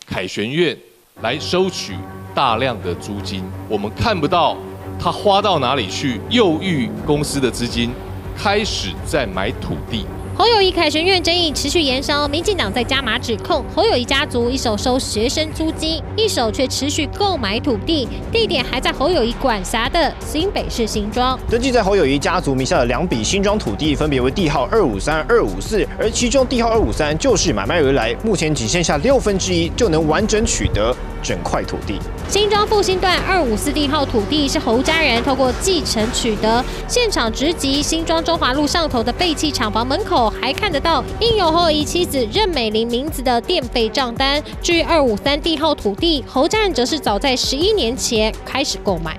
[0.07, 0.77] 凯旋院
[1.21, 1.95] 来收取
[2.35, 4.57] 大量的租金，我们看不到
[4.99, 7.91] 他花到哪里去，又欲公司的资金
[8.37, 10.07] 开始在买土地。
[10.39, 21.41] 侯友谊凯旋院争议持续延烧，民进党在加码指控侯友谊家族一手收学生租金，一手却持续购买土地，地点还在侯友谊管辖的新北市新庄。
[21.51, 31.99] 登记在侯友谊家族名下的两笔新庄土地，分别为地号二五三、二五四，而其中地号二五三就是买卖而来，目前仅剩下六分之一就能完整取得整块土地。
[32.29, 40.33] 新庄复兴段二五四地号土地是侯家人透过继承取得，现场直击新庄中华路上头的废弃厂房门口。
[40.41, 44.43] 还看得到印有侯友谊妻子任美玲名字的电费账单。
[44.63, 49.19] 至于二五三地号土地，侯家人则是早在十一年前开始购买。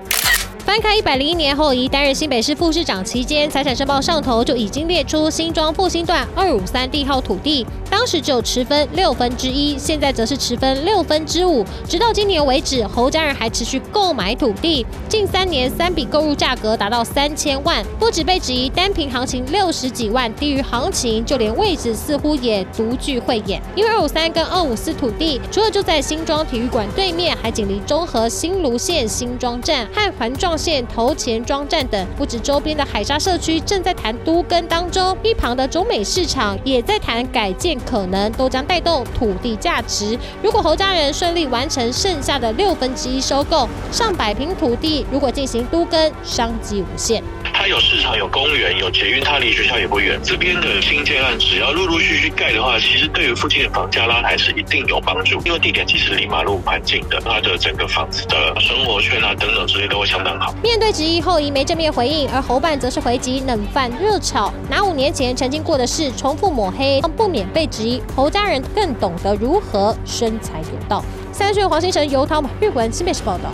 [0.67, 11.63] 翻开一百零一年后，以担任新北市副市长期间，财产申报上头就已经列出新庄复兴段二五三地号土地，当时只有持分六分之一，现在则是持分六分之五。
[11.87, 23.61] 直到今年为止，侯家人还持续购买土地，近三年三笔购入价格达到三千万，不止被质疑单凭行情六十几万低于行情，就连位置似乎也独具慧眼。
[23.73, 30.56] 因为二五三跟二五四土地，除了就在新庄体育馆对面，还紧邻中和新芦线新庄站和环状。
[30.57, 40.17] 线头前庄站等，不止周边的海沙社区正在谈都更当中，一旁的中美市场也在谈改建可能，都将带动土地价值。
[40.41, 47.23] 如果侯家人顺利完成剩下的六分之一收购，上百平土地，如果进行都更，商机无限。
[47.59, 50.19] 它有市场，有公园，有捷运，它离学校也不远。
[50.23, 60.53] 这边的新建案只要陆陆续续盖的话，其实对于附近的房价拉抬是一定有帮助，因为地点其实离马路蛮近的，它的整个房子的生活圈啊等等这些都会相当好。
[60.61, 67.99] 面对质疑，后移没正面回应，而侯办则是回击冷饭热炒，拿五年前曾经过的事重复抹黑，不免被质疑。
[68.15, 71.03] 侯家人更懂得如何生财有道。
[71.31, 73.49] 三岁黄星辰、游涛、日文新北市报道。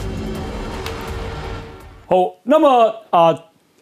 [2.09, 3.33] 好，那么啊。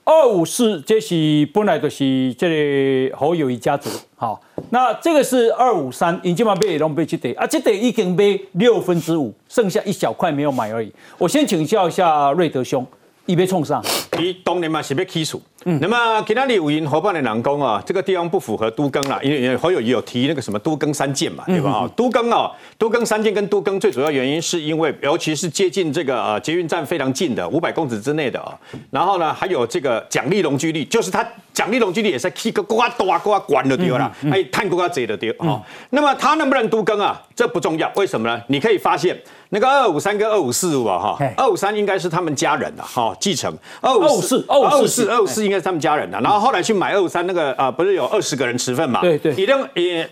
[0.04, 10.92] 二五四，这是本来就是这个好友谊家族，好，那这个是二五三，已经嘛被拢被这得啊，这得已经被六分之五，剩下一小块没有买而已。
[11.18, 12.86] 我先请教一下瑞德兄。
[13.28, 13.82] 已被冲上，
[14.22, 15.42] 伊当年嘛是要起诉。
[15.64, 21.70] 嗯，那么其他里五营伙伴的南工啊，这个地方不符合都更啦，因为侯友谊有提那个什么都更三件嘛，对吧？
[21.72, 28.58] 啊，都更啊，都更三件跟都更最主要原因是因为，尤其是接近这个呃捷运站非常近的五百公尺之内的啊，
[28.90, 35.62] 然后呢还有这个奖励容积率，就是它奖励容积率也是起个呱呱呱管的丢啦，还探呱呱贼的丢啊。
[35.92, 37.22] 那么它能不能都更啊？
[37.36, 38.42] 这不重要，为什么呢？
[38.48, 39.16] 你可以发现。
[39.54, 49.02] 那个二五三跟二五四五啊，哈，二五三应该是他们家人的哈继承，二五四二五四二五四应该是他们家人的，然后后来去买二五三那个啊，不是有二十个人持份嘛？
[49.02, 50.10] 对对，也让也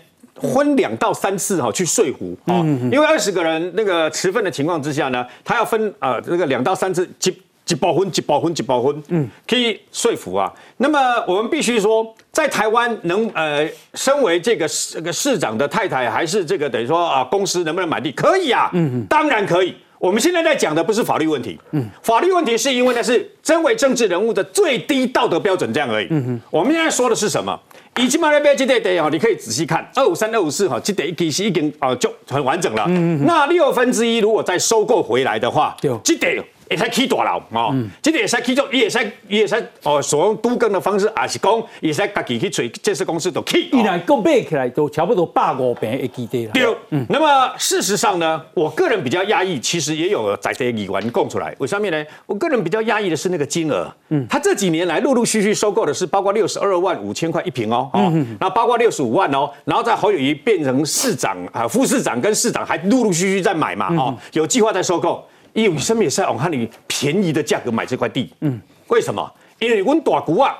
[0.54, 2.54] 分两到三次哈去说服啊，
[2.92, 7.36] 因为二十个人那个持份的情况之下呢，他要分啊那个两到三次几。
[7.62, 10.52] 几包分，几包分，几包分，嗯，可以说服啊。
[10.78, 18.10] 那么我们必须说，在台湾能呃，身为这个这个市长的太太，还是这个等于说啊，公司能不能买地？
[18.10, 19.76] 可以啊，嗯，当然可以。
[20.00, 26.06] 我们现在在讲的不是法律问题，嗯，法律问题是因为那是身为政治人物的最低道德标准这样而已。
[26.08, 27.60] 嗯哼，我们现在说的是什么？
[27.98, 32.86] 以及马来贝这地地哈，你可以仔细看二五三、二五四哈，这得其实已经啊就很完整了。
[32.88, 36.42] 嗯嗯，那六分之一如果再收购回来的话，这地。
[36.70, 43.68] 也使起大楼哦，这个也使起做，也使也使哦，所用都更的方式，也是讲也使家己去找建设公司都起。
[43.72, 46.52] 依然够买起来都差不多百五平的基地了。
[46.52, 46.64] 对，
[47.08, 51.52] 那么事实上呢，我个人比较压抑，其实也有在这议员供出来。
[51.58, 53.92] 为上面呢，我个人比较压抑的是那个金额。
[54.10, 65.24] 嗯，他这几年来陆陆续续收购的是包括六十二万五千块一平哦，哦，然后包括六十五万哦，然后在侯友谊变成市长啊，副市长跟市长还陆陆续续在买嘛，哦，有计划在收购。
[65.52, 69.30] 因为什么也是往看你便宜的价格买这块地，嗯，为什么？
[69.58, 70.56] 因为阮大姑啊，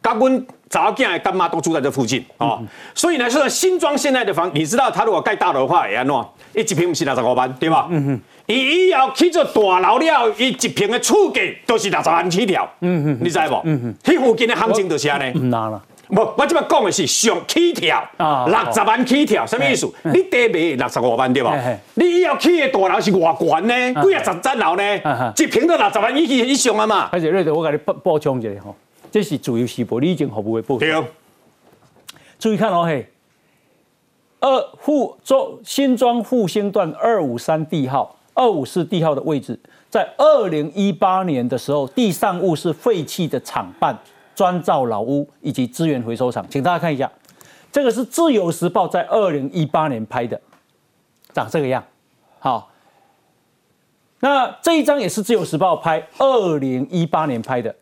[0.00, 0.30] 跟我
[0.68, 2.58] 早进来干妈都住在这附近啊，
[2.94, 7.88] 所以呢，说新庄现在的房，你知道他如果盖大楼的话，也安喏，一平不是六十五万，对吧？
[7.90, 13.60] 嗯哼，伊以后起做大楼了，伊一平的厝价都是六十万起跳，嗯哼，你知不？
[13.64, 15.80] 嗯哼，迄附近的行情就是安尼，唔难
[16.10, 16.16] 了。
[16.16, 19.90] 不，我即摆讲的是上起跳，六十万起跳，什么意思？
[20.04, 21.56] 你地卖六十五万对吧？
[21.94, 24.02] 你以后起的大楼是偌悬呢？
[24.02, 25.32] 几啊十层楼呢？
[25.36, 27.08] 一平都六十万以以上啊嘛。
[27.12, 28.74] 而且瑞德，我给你补补充一下吼，
[29.10, 30.92] 这是自由时报理政服务的报对。
[32.38, 33.06] 注意看哦嘿，
[34.40, 34.48] 二
[34.80, 39.58] 复中新庄复兴段二五三地号、二五四地号的位置，
[39.90, 43.96] 在二零一八年的时候，地上物是废弃的厂办。
[44.34, 47.10] 专造老屋以及资源回收厂，请大家看一下，
[47.70, 50.40] 这个是《自由时报》在二零一八年拍的，
[51.32, 51.84] 长这个样。
[52.38, 52.70] 好，
[54.20, 57.74] 那这一张也是《自由时报》拍二零一八年拍的。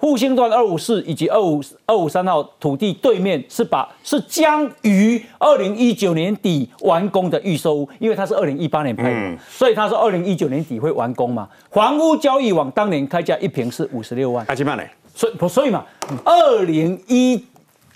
[0.00, 11.46] 复兴段二五四以及二五二五三号土地对面是把是将于二零一九年底完工的预售屋，因为它是二零一八年拍的，所以它是二零一九年底会完工嘛。
[11.70, 14.82] 房屋交易网当年开价一平是五十六万，开几万呢？
[15.14, 15.84] 所以不所以嘛，
[16.24, 17.44] 二零一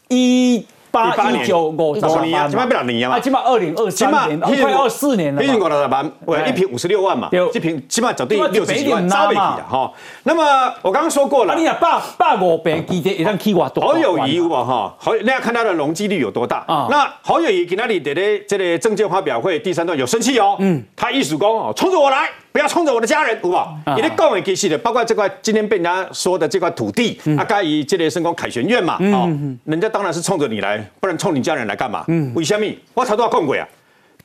[0.09, 5.45] 一八一九五十年啊，起码不两年啊，起码二零二三年，快二四年了嘛。
[5.45, 9.91] 一平五十万，喂，一瓶五十六万嘛，一瓶起码走地六十几万，差倍的哈。
[10.23, 16.63] 那么我刚刚说过了，你讲八八五平基地一旦起瓦多，好有疑问哈，好，那要看它的容积率有多大。
[16.69, 16.87] 啊？
[16.89, 22.31] 那好有疑，给那里的的这个证件发表会第三段有生气哦，嗯，他一时工哦，冲着我来。
[22.55, 23.77] 不要冲着我的家人，好不好？
[23.97, 29.29] 你的讲的其实的，包括这块今天被人家说的这块土地，啊，该以这类升功凯旋院嘛，哦，
[29.65, 32.05] 人家当然是冲着你来，不然冲你家人来干嘛？
[32.37, 32.65] 为什么？
[32.95, 33.67] 我操多少共轨啊？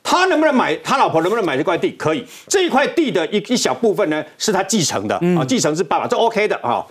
[0.04, 0.76] 他能不能买？
[0.76, 1.90] 他老婆能不能买这块地？
[1.98, 6.86] 可以，这一块地的一一小部分呢，是他继承的啊，继承是爸爸，这 OK 的啊。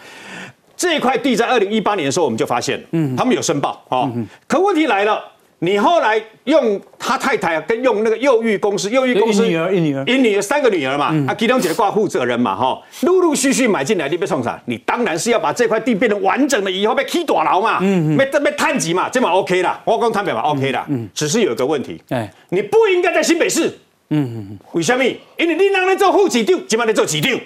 [0.76, 4.12] 这块地在二零一八年的时候，我们就发现，嗯，他们有申报啊。
[4.46, 5.24] 可问题来了，
[5.62, 14.62] 你后来用他太太跟用那个幼育公司，幼育公司一女儿一女儿一女儿三个女儿嘛，啊，其中几个挂负责人嘛，哈，陆陆续续买进来，你被冲啥？
[14.66, 23.68] 你当然是要把这块地变成完整的，以后被踢大牢嘛，嗯嗯，被被探级嘛，这嘛 OK 啦，我讲坦白嘛 OK 啦，嗯，只是有个问题，哎，你不应该在新北市，
[24.10, 25.04] 嗯嗯嗯，为什么？
[25.38, 27.38] 因为你让人做副市长，今晚你做市长。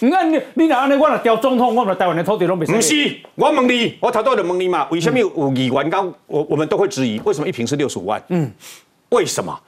[0.00, 2.72] 你看你，你若安尼，我若调总统，我们台湾的土地拢袂使。
[2.72, 8.22] 不是，我问你，我头都就问你嘛，为什么有议员刚我我们都会质疑，为什么一瓶是六十五万？
[8.28, 8.50] 嗯，
[9.10, 9.58] 为什么？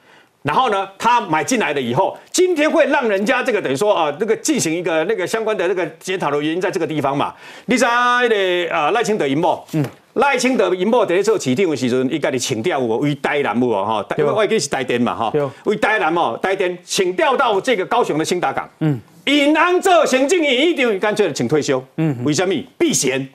[0.43, 7.33] 然后呢，他买进来了以后，今天会让人家这个等于说啊，那个进行一个那个相关的那个检讨的原因，在这个地方嘛。
[7.65, 9.59] 你在那个啊赖清德赢不？
[9.73, 11.05] 嗯，赖清德赢不？
[11.05, 13.71] 第一次起定的时阵，伊家己请调我为台南不？
[13.71, 15.33] 哈，因为我记是台电嘛哈，
[15.65, 18.69] 为台南嘛，台电请调到这个高雄的新达港。
[18.79, 18.99] 嗯。
[19.27, 21.83] 尹安做行政院一定干脆请退休。
[21.97, 22.53] 嗯，为什么？
[22.77, 23.27] 避嫌，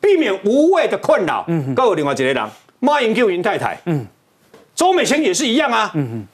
[0.00, 1.44] 避免无谓的困扰。
[1.48, 2.48] 嗯，还有另外一个人，
[2.80, 3.78] 马英九、尹太太。
[3.84, 4.06] 嗯，
[4.74, 5.90] 周美贤也是一样啊。
[5.94, 6.26] 嗯嗯，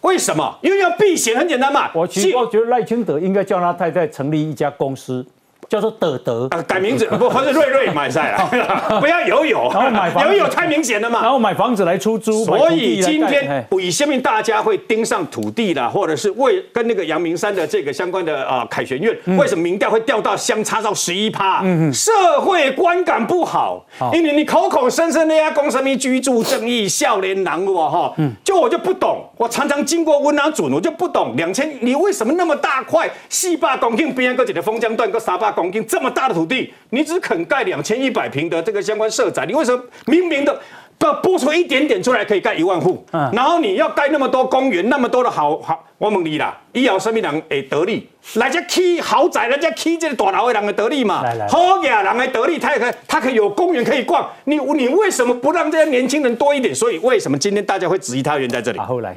[0.00, 0.58] 为什么？
[0.62, 1.90] 因为要避嫌，很简单嘛。
[1.92, 5.24] 我其实我觉得赖清德应该叫他太太成立一家公司。
[5.68, 6.48] 叫做德德。
[6.50, 21.62] 啊，改名字 不，或者瑞瑞买菜了，不要有有，然后买房，有有太明显了嘛，然后买房子来出租，所以今天以下面大家会盯上土地啦，或者是为跟那个阳明山的这个相关的啊凯旋苑，为什么民调会掉到相差到十一趴？
[21.92, 28.14] 社会观感不好，因为你口口声声的要公什么居住正义、笑脸男我哈，
[28.44, 33.10] 就我就不懂，我常常经过温拿准，我就不懂两千，你为什么那么大块？
[33.28, 35.55] 四霸公顷边个几的封江段个沙巴。
[35.56, 40.60] 公顷这么大的土地，你只肯盖两千一百平的这个相关社宅，你为什么明明的
[40.98, 43.04] 不拨出一点点出来可以盖一万户？
[43.12, 48.08] 嗯，然后你要盖那么多公园，那么多的好好，我问你啦，以后什么人会得利？
[48.34, 51.24] 人家起豪宅，人家起这个大楼的人会得利嘛？
[51.48, 54.28] 好呀，人会得利，他也可以，他可以有公园可以逛。
[54.44, 56.74] 你你为什么不让这些年轻人多一点？
[56.74, 58.78] 所以为什么今天大家会质疑他原在这里？
[58.78, 59.16] 后来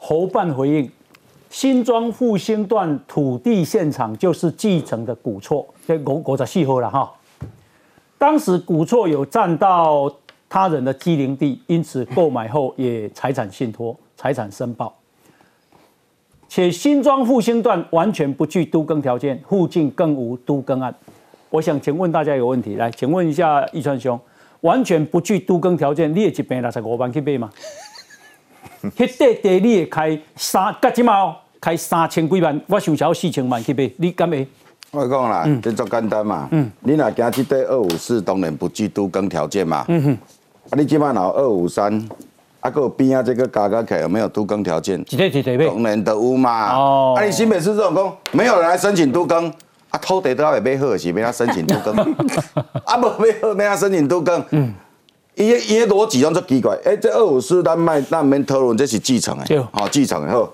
[0.00, 0.90] 侯办回应。
[1.52, 7.12] 新庄复兴段土地现场就是继承的古厝，这我我在细说了哈。
[8.16, 10.10] 当时古厝有占到
[10.48, 14.94] 他人的机灵地，因此购买后也财产信托、财产申报。
[16.48, 20.94] 且新庄复兴段完全不具都更条件，附近更无都更案。
[21.50, 24.18] 我想请问大家一个问题，来，请问一下易川兄，
[24.62, 27.50] 完全不具都更条件，你也一边六十五万去买吗？
[28.96, 34.44] 迄块地你会开三，甲即嘛开三千几万，我想超四千万去买，你敢会？
[34.90, 36.48] 我讲啦，这足简单嘛。
[36.50, 36.68] 嗯。
[36.80, 39.84] 你若惊即块二五四，当然不具都更条件嘛。
[39.86, 40.18] 嗯哼。
[40.70, 42.08] 啊，你即摆若二五三，
[42.58, 45.00] 啊，个边啊这个加加起有没有都更条件？
[45.08, 45.68] 一块一块呗。
[45.68, 46.74] 当然都有嘛。
[46.74, 47.14] 哦。
[47.16, 49.48] 啊，你新北市这种讲，没有人来申请都更，
[49.90, 51.96] 啊，土地都要买好是，要他申请都更。
[52.84, 54.44] 啊，无买好，要他申请都更。
[54.50, 54.74] 嗯。
[55.36, 60.50] 伊伊个逻辑拢足奇怪，哎，这二五四咱卖，咱免讨论，这是继承的，好继承的好。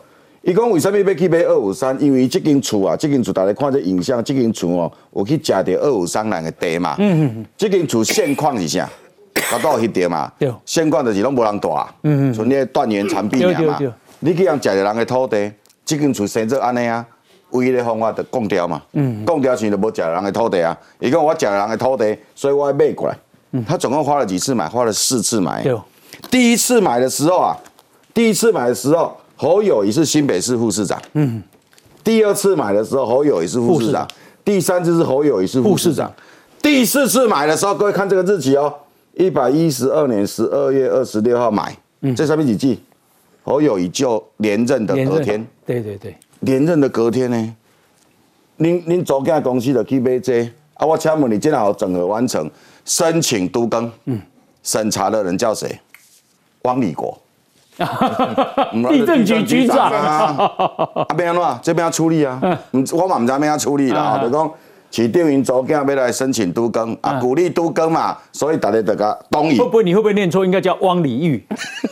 [0.48, 1.94] 伊讲为什么要去买二五三？
[2.02, 6.96] 因为这间厝啊，这间厝大家看这影像，这间厝哦，有去食着二五三人的地嘛。
[6.98, 7.46] 嗯嗯嗯。
[7.54, 8.88] 这间厝现况是啥？
[9.34, 10.32] 达到迄点嘛。
[10.38, 10.50] 对。
[10.64, 11.68] 现况就是拢无人住。
[12.02, 12.32] 嗯嗯。
[12.32, 13.78] 纯咧断垣残壁尔嘛。
[14.20, 15.52] 你去人食着人的土地，
[15.84, 17.04] 这间厝生做安尼啊？
[17.50, 18.80] 唯一的方法就供掉嘛。
[18.94, 19.22] 嗯。
[19.26, 20.74] 供掉是就无食人的土地啊。
[20.98, 23.14] 伊讲我食人的土地，所以我要买过来。
[23.52, 23.62] 嗯。
[23.68, 24.66] 他总共花了几次买？
[24.66, 25.62] 花了四次买。
[25.62, 25.76] 对。
[26.30, 27.54] 第一次买的时候啊，
[28.14, 29.14] 第一次买的时候。
[29.38, 31.00] 侯友谊是新北市副市长。
[31.12, 31.40] 嗯，
[32.02, 34.06] 第二次买的时候，侯友谊是副市长。
[34.44, 36.12] 第三次是侯友谊是副市长。
[36.60, 38.74] 第四次买的时候，各位看这个日期哦，
[39.14, 41.76] 一百一十二年十二月二十六号买。
[42.00, 42.80] 嗯，这上面几记？
[43.44, 45.46] 侯友谊就连任的隔天。
[45.64, 47.56] 对对对，连任的隔天呢？
[48.56, 50.42] 您您昨天公司的去买这
[50.74, 50.84] 啊？
[50.84, 52.50] 我请问你，今好整合完成
[52.84, 53.88] 申请都更？
[54.06, 54.20] 嗯，
[54.64, 55.78] 审查的人叫谁？
[56.62, 57.16] 汪立国。
[58.88, 60.36] 地震局局长啊，
[60.94, 61.58] 啊，边安怎？
[61.62, 62.40] 这边要处理啊，
[62.92, 64.18] 我嘛唔知边要处理啦。
[64.22, 64.50] 就讲
[64.90, 69.58] 市电云组件要来申请都更啊，鼓励都更嘛，所以大家大家同意。
[69.58, 70.44] 会不会你会不会念错？
[70.44, 71.46] 应该叫汪礼玉。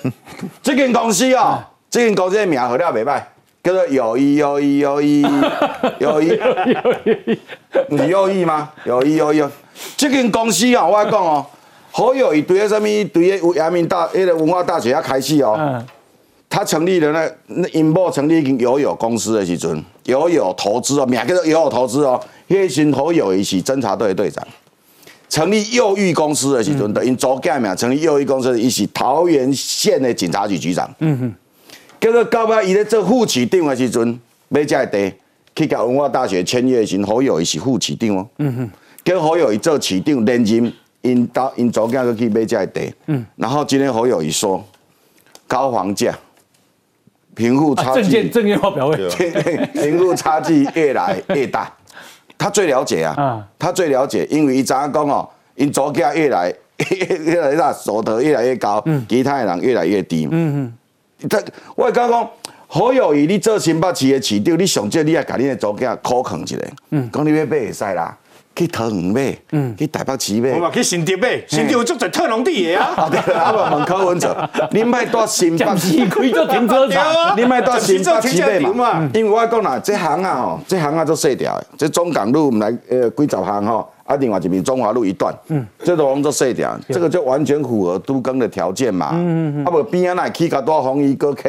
[0.62, 1.58] 这间公司哦，
[1.90, 3.22] 这间公司的名好了袂歹，
[3.62, 5.22] 叫做友谊友谊友谊
[6.00, 6.38] 友谊，
[7.88, 8.70] 不是有意吗？
[8.84, 9.42] 有意有意，
[9.96, 11.46] 这间公司啊，我讲哦。
[11.96, 12.86] 好友一堆什么？
[13.08, 15.56] 对个阳明大，迄个文化大学要开始哦。
[15.58, 15.86] 嗯
[16.48, 17.30] 他成立了那
[17.62, 24.46] 那英博成立一间友友公司的时阵，友友投资哦，名叫做友友投资哦，迄时侯友谊是侦察队队长。
[25.28, 30.88] 成立幼育公司的时阵，等因做改名成立幼育公司，伊是桃园县的警察局局长。
[30.98, 31.34] 嗯哼。
[31.98, 35.12] 叫做到尾伊咧做副市长的时阵，买这地
[35.56, 38.26] 去甲文化大学签约时，侯友谊是副市长哦。
[38.38, 38.70] 嗯哼。
[39.02, 40.72] 跟侯友谊做市长连任，
[41.10, 42.92] 因到因做改去买这地。
[43.06, 43.24] 嗯。
[43.36, 44.64] 然后今天侯友谊说，
[45.46, 46.14] 高房价。
[47.34, 48.96] 贫富差距，证件证件发表会，
[49.74, 51.70] 贫富差距越来越大，
[52.38, 56.50] 他最了解啊，他最了解，因为伊怎样讲哦，因租价越来
[56.88, 60.26] 越来越大，所得越来越高，其他的人越来越低。
[60.30, 60.72] 嗯
[61.20, 61.38] 嗯，他
[61.74, 62.30] 我刚讲，
[62.66, 66.56] 好友谊，你做新北市的市长，你上少你也甲你的租价考控一下，
[66.88, 68.16] 嗯，讲你要买会使啦。
[68.56, 72.94] 去桃园买，嗯，去台北市买，我嘛去新竹买，新竹有足侪特农地的啊。
[72.96, 74.34] 啊对，啊不问柯文哲，
[74.72, 77.04] 你卖到新北市开做 停车场，
[77.36, 79.10] 你卖到新北市买嘛？
[79.12, 89.10] 因为我讲啦，这行啊吼，这行啊做细条的，这中港路唔来呃几十行吼，啊另外一边中华路一段，嗯，这都拢做细条，这个就完全符合都更的条件嘛。
[89.12, 91.42] 嗯嗯嗯，啊不边啊那起较多红衣哥客。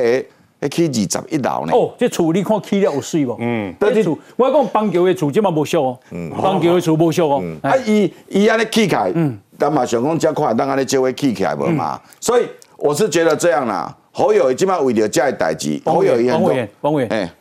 [0.60, 1.72] 一起二十一楼呢？
[1.74, 3.36] 哦，这厝你看起了有水无？
[3.40, 6.00] 嗯，这厝我讲邦桥的厝即嘛无俗哦，
[6.42, 7.44] 邦桥的厝无俗哦。
[7.62, 12.00] 啊，伊伊安尼起起来，嗯，但嘛想讲遮快当安尼就会起起来无嘛？
[12.20, 12.46] 所以
[12.78, 16.50] 我是觉得这样啦，好友即嘛为了这代志，好友也很多。
[16.50, 17.32] 王伟，王伟，哎。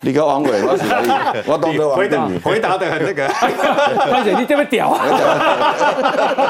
[0.00, 0.84] 你个王伟，我是
[1.50, 5.04] 我懂得回答回答的很那个，潘姐你这么屌啊！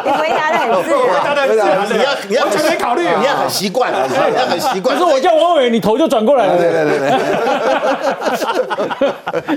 [0.05, 4.95] 你回答的很自然，回答的很自然，你要你要完全没考虑，你要很习惯，你要很习惯。
[4.95, 6.59] 可是我叫王伟，你头就转过来了。
[6.59, 7.09] 对对对对。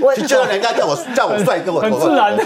[0.00, 2.44] 我就叫人家叫我叫我帅哥，我很自然的。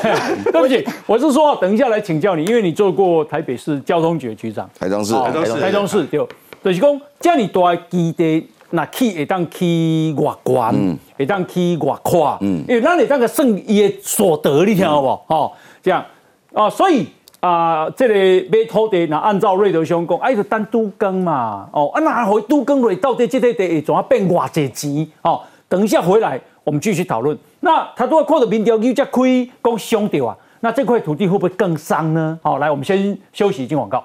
[0.50, 6.28] 对不起，我是说等一下来请教你，因为你做过台北市交通局局长，台中市，台中市，台中市就
[6.64, 8.50] 就是讲，叫你多基地。
[8.70, 10.74] 那去会当去外关，
[11.16, 15.34] 会当去外快，因为咱会当个算伊的所得，你听好不？
[15.34, 15.52] 哦，
[15.82, 16.04] 这样
[16.52, 17.06] 啊，所以
[17.40, 18.14] 啊，这个
[18.50, 25.08] 买土地，那按照瑞德兄讲，哎，就单都耕嘛，哦，啊，那回都更瑞到底这块地会怎样变偌济钱？
[25.22, 27.38] 哦，等一下回来我们继续讨论。
[27.60, 29.20] 那他都要看到民调又再开
[29.62, 32.38] 讲伤掉啊，那这块土地会不会更伤呢？
[32.42, 34.04] 好，来，我们先休息，进广告。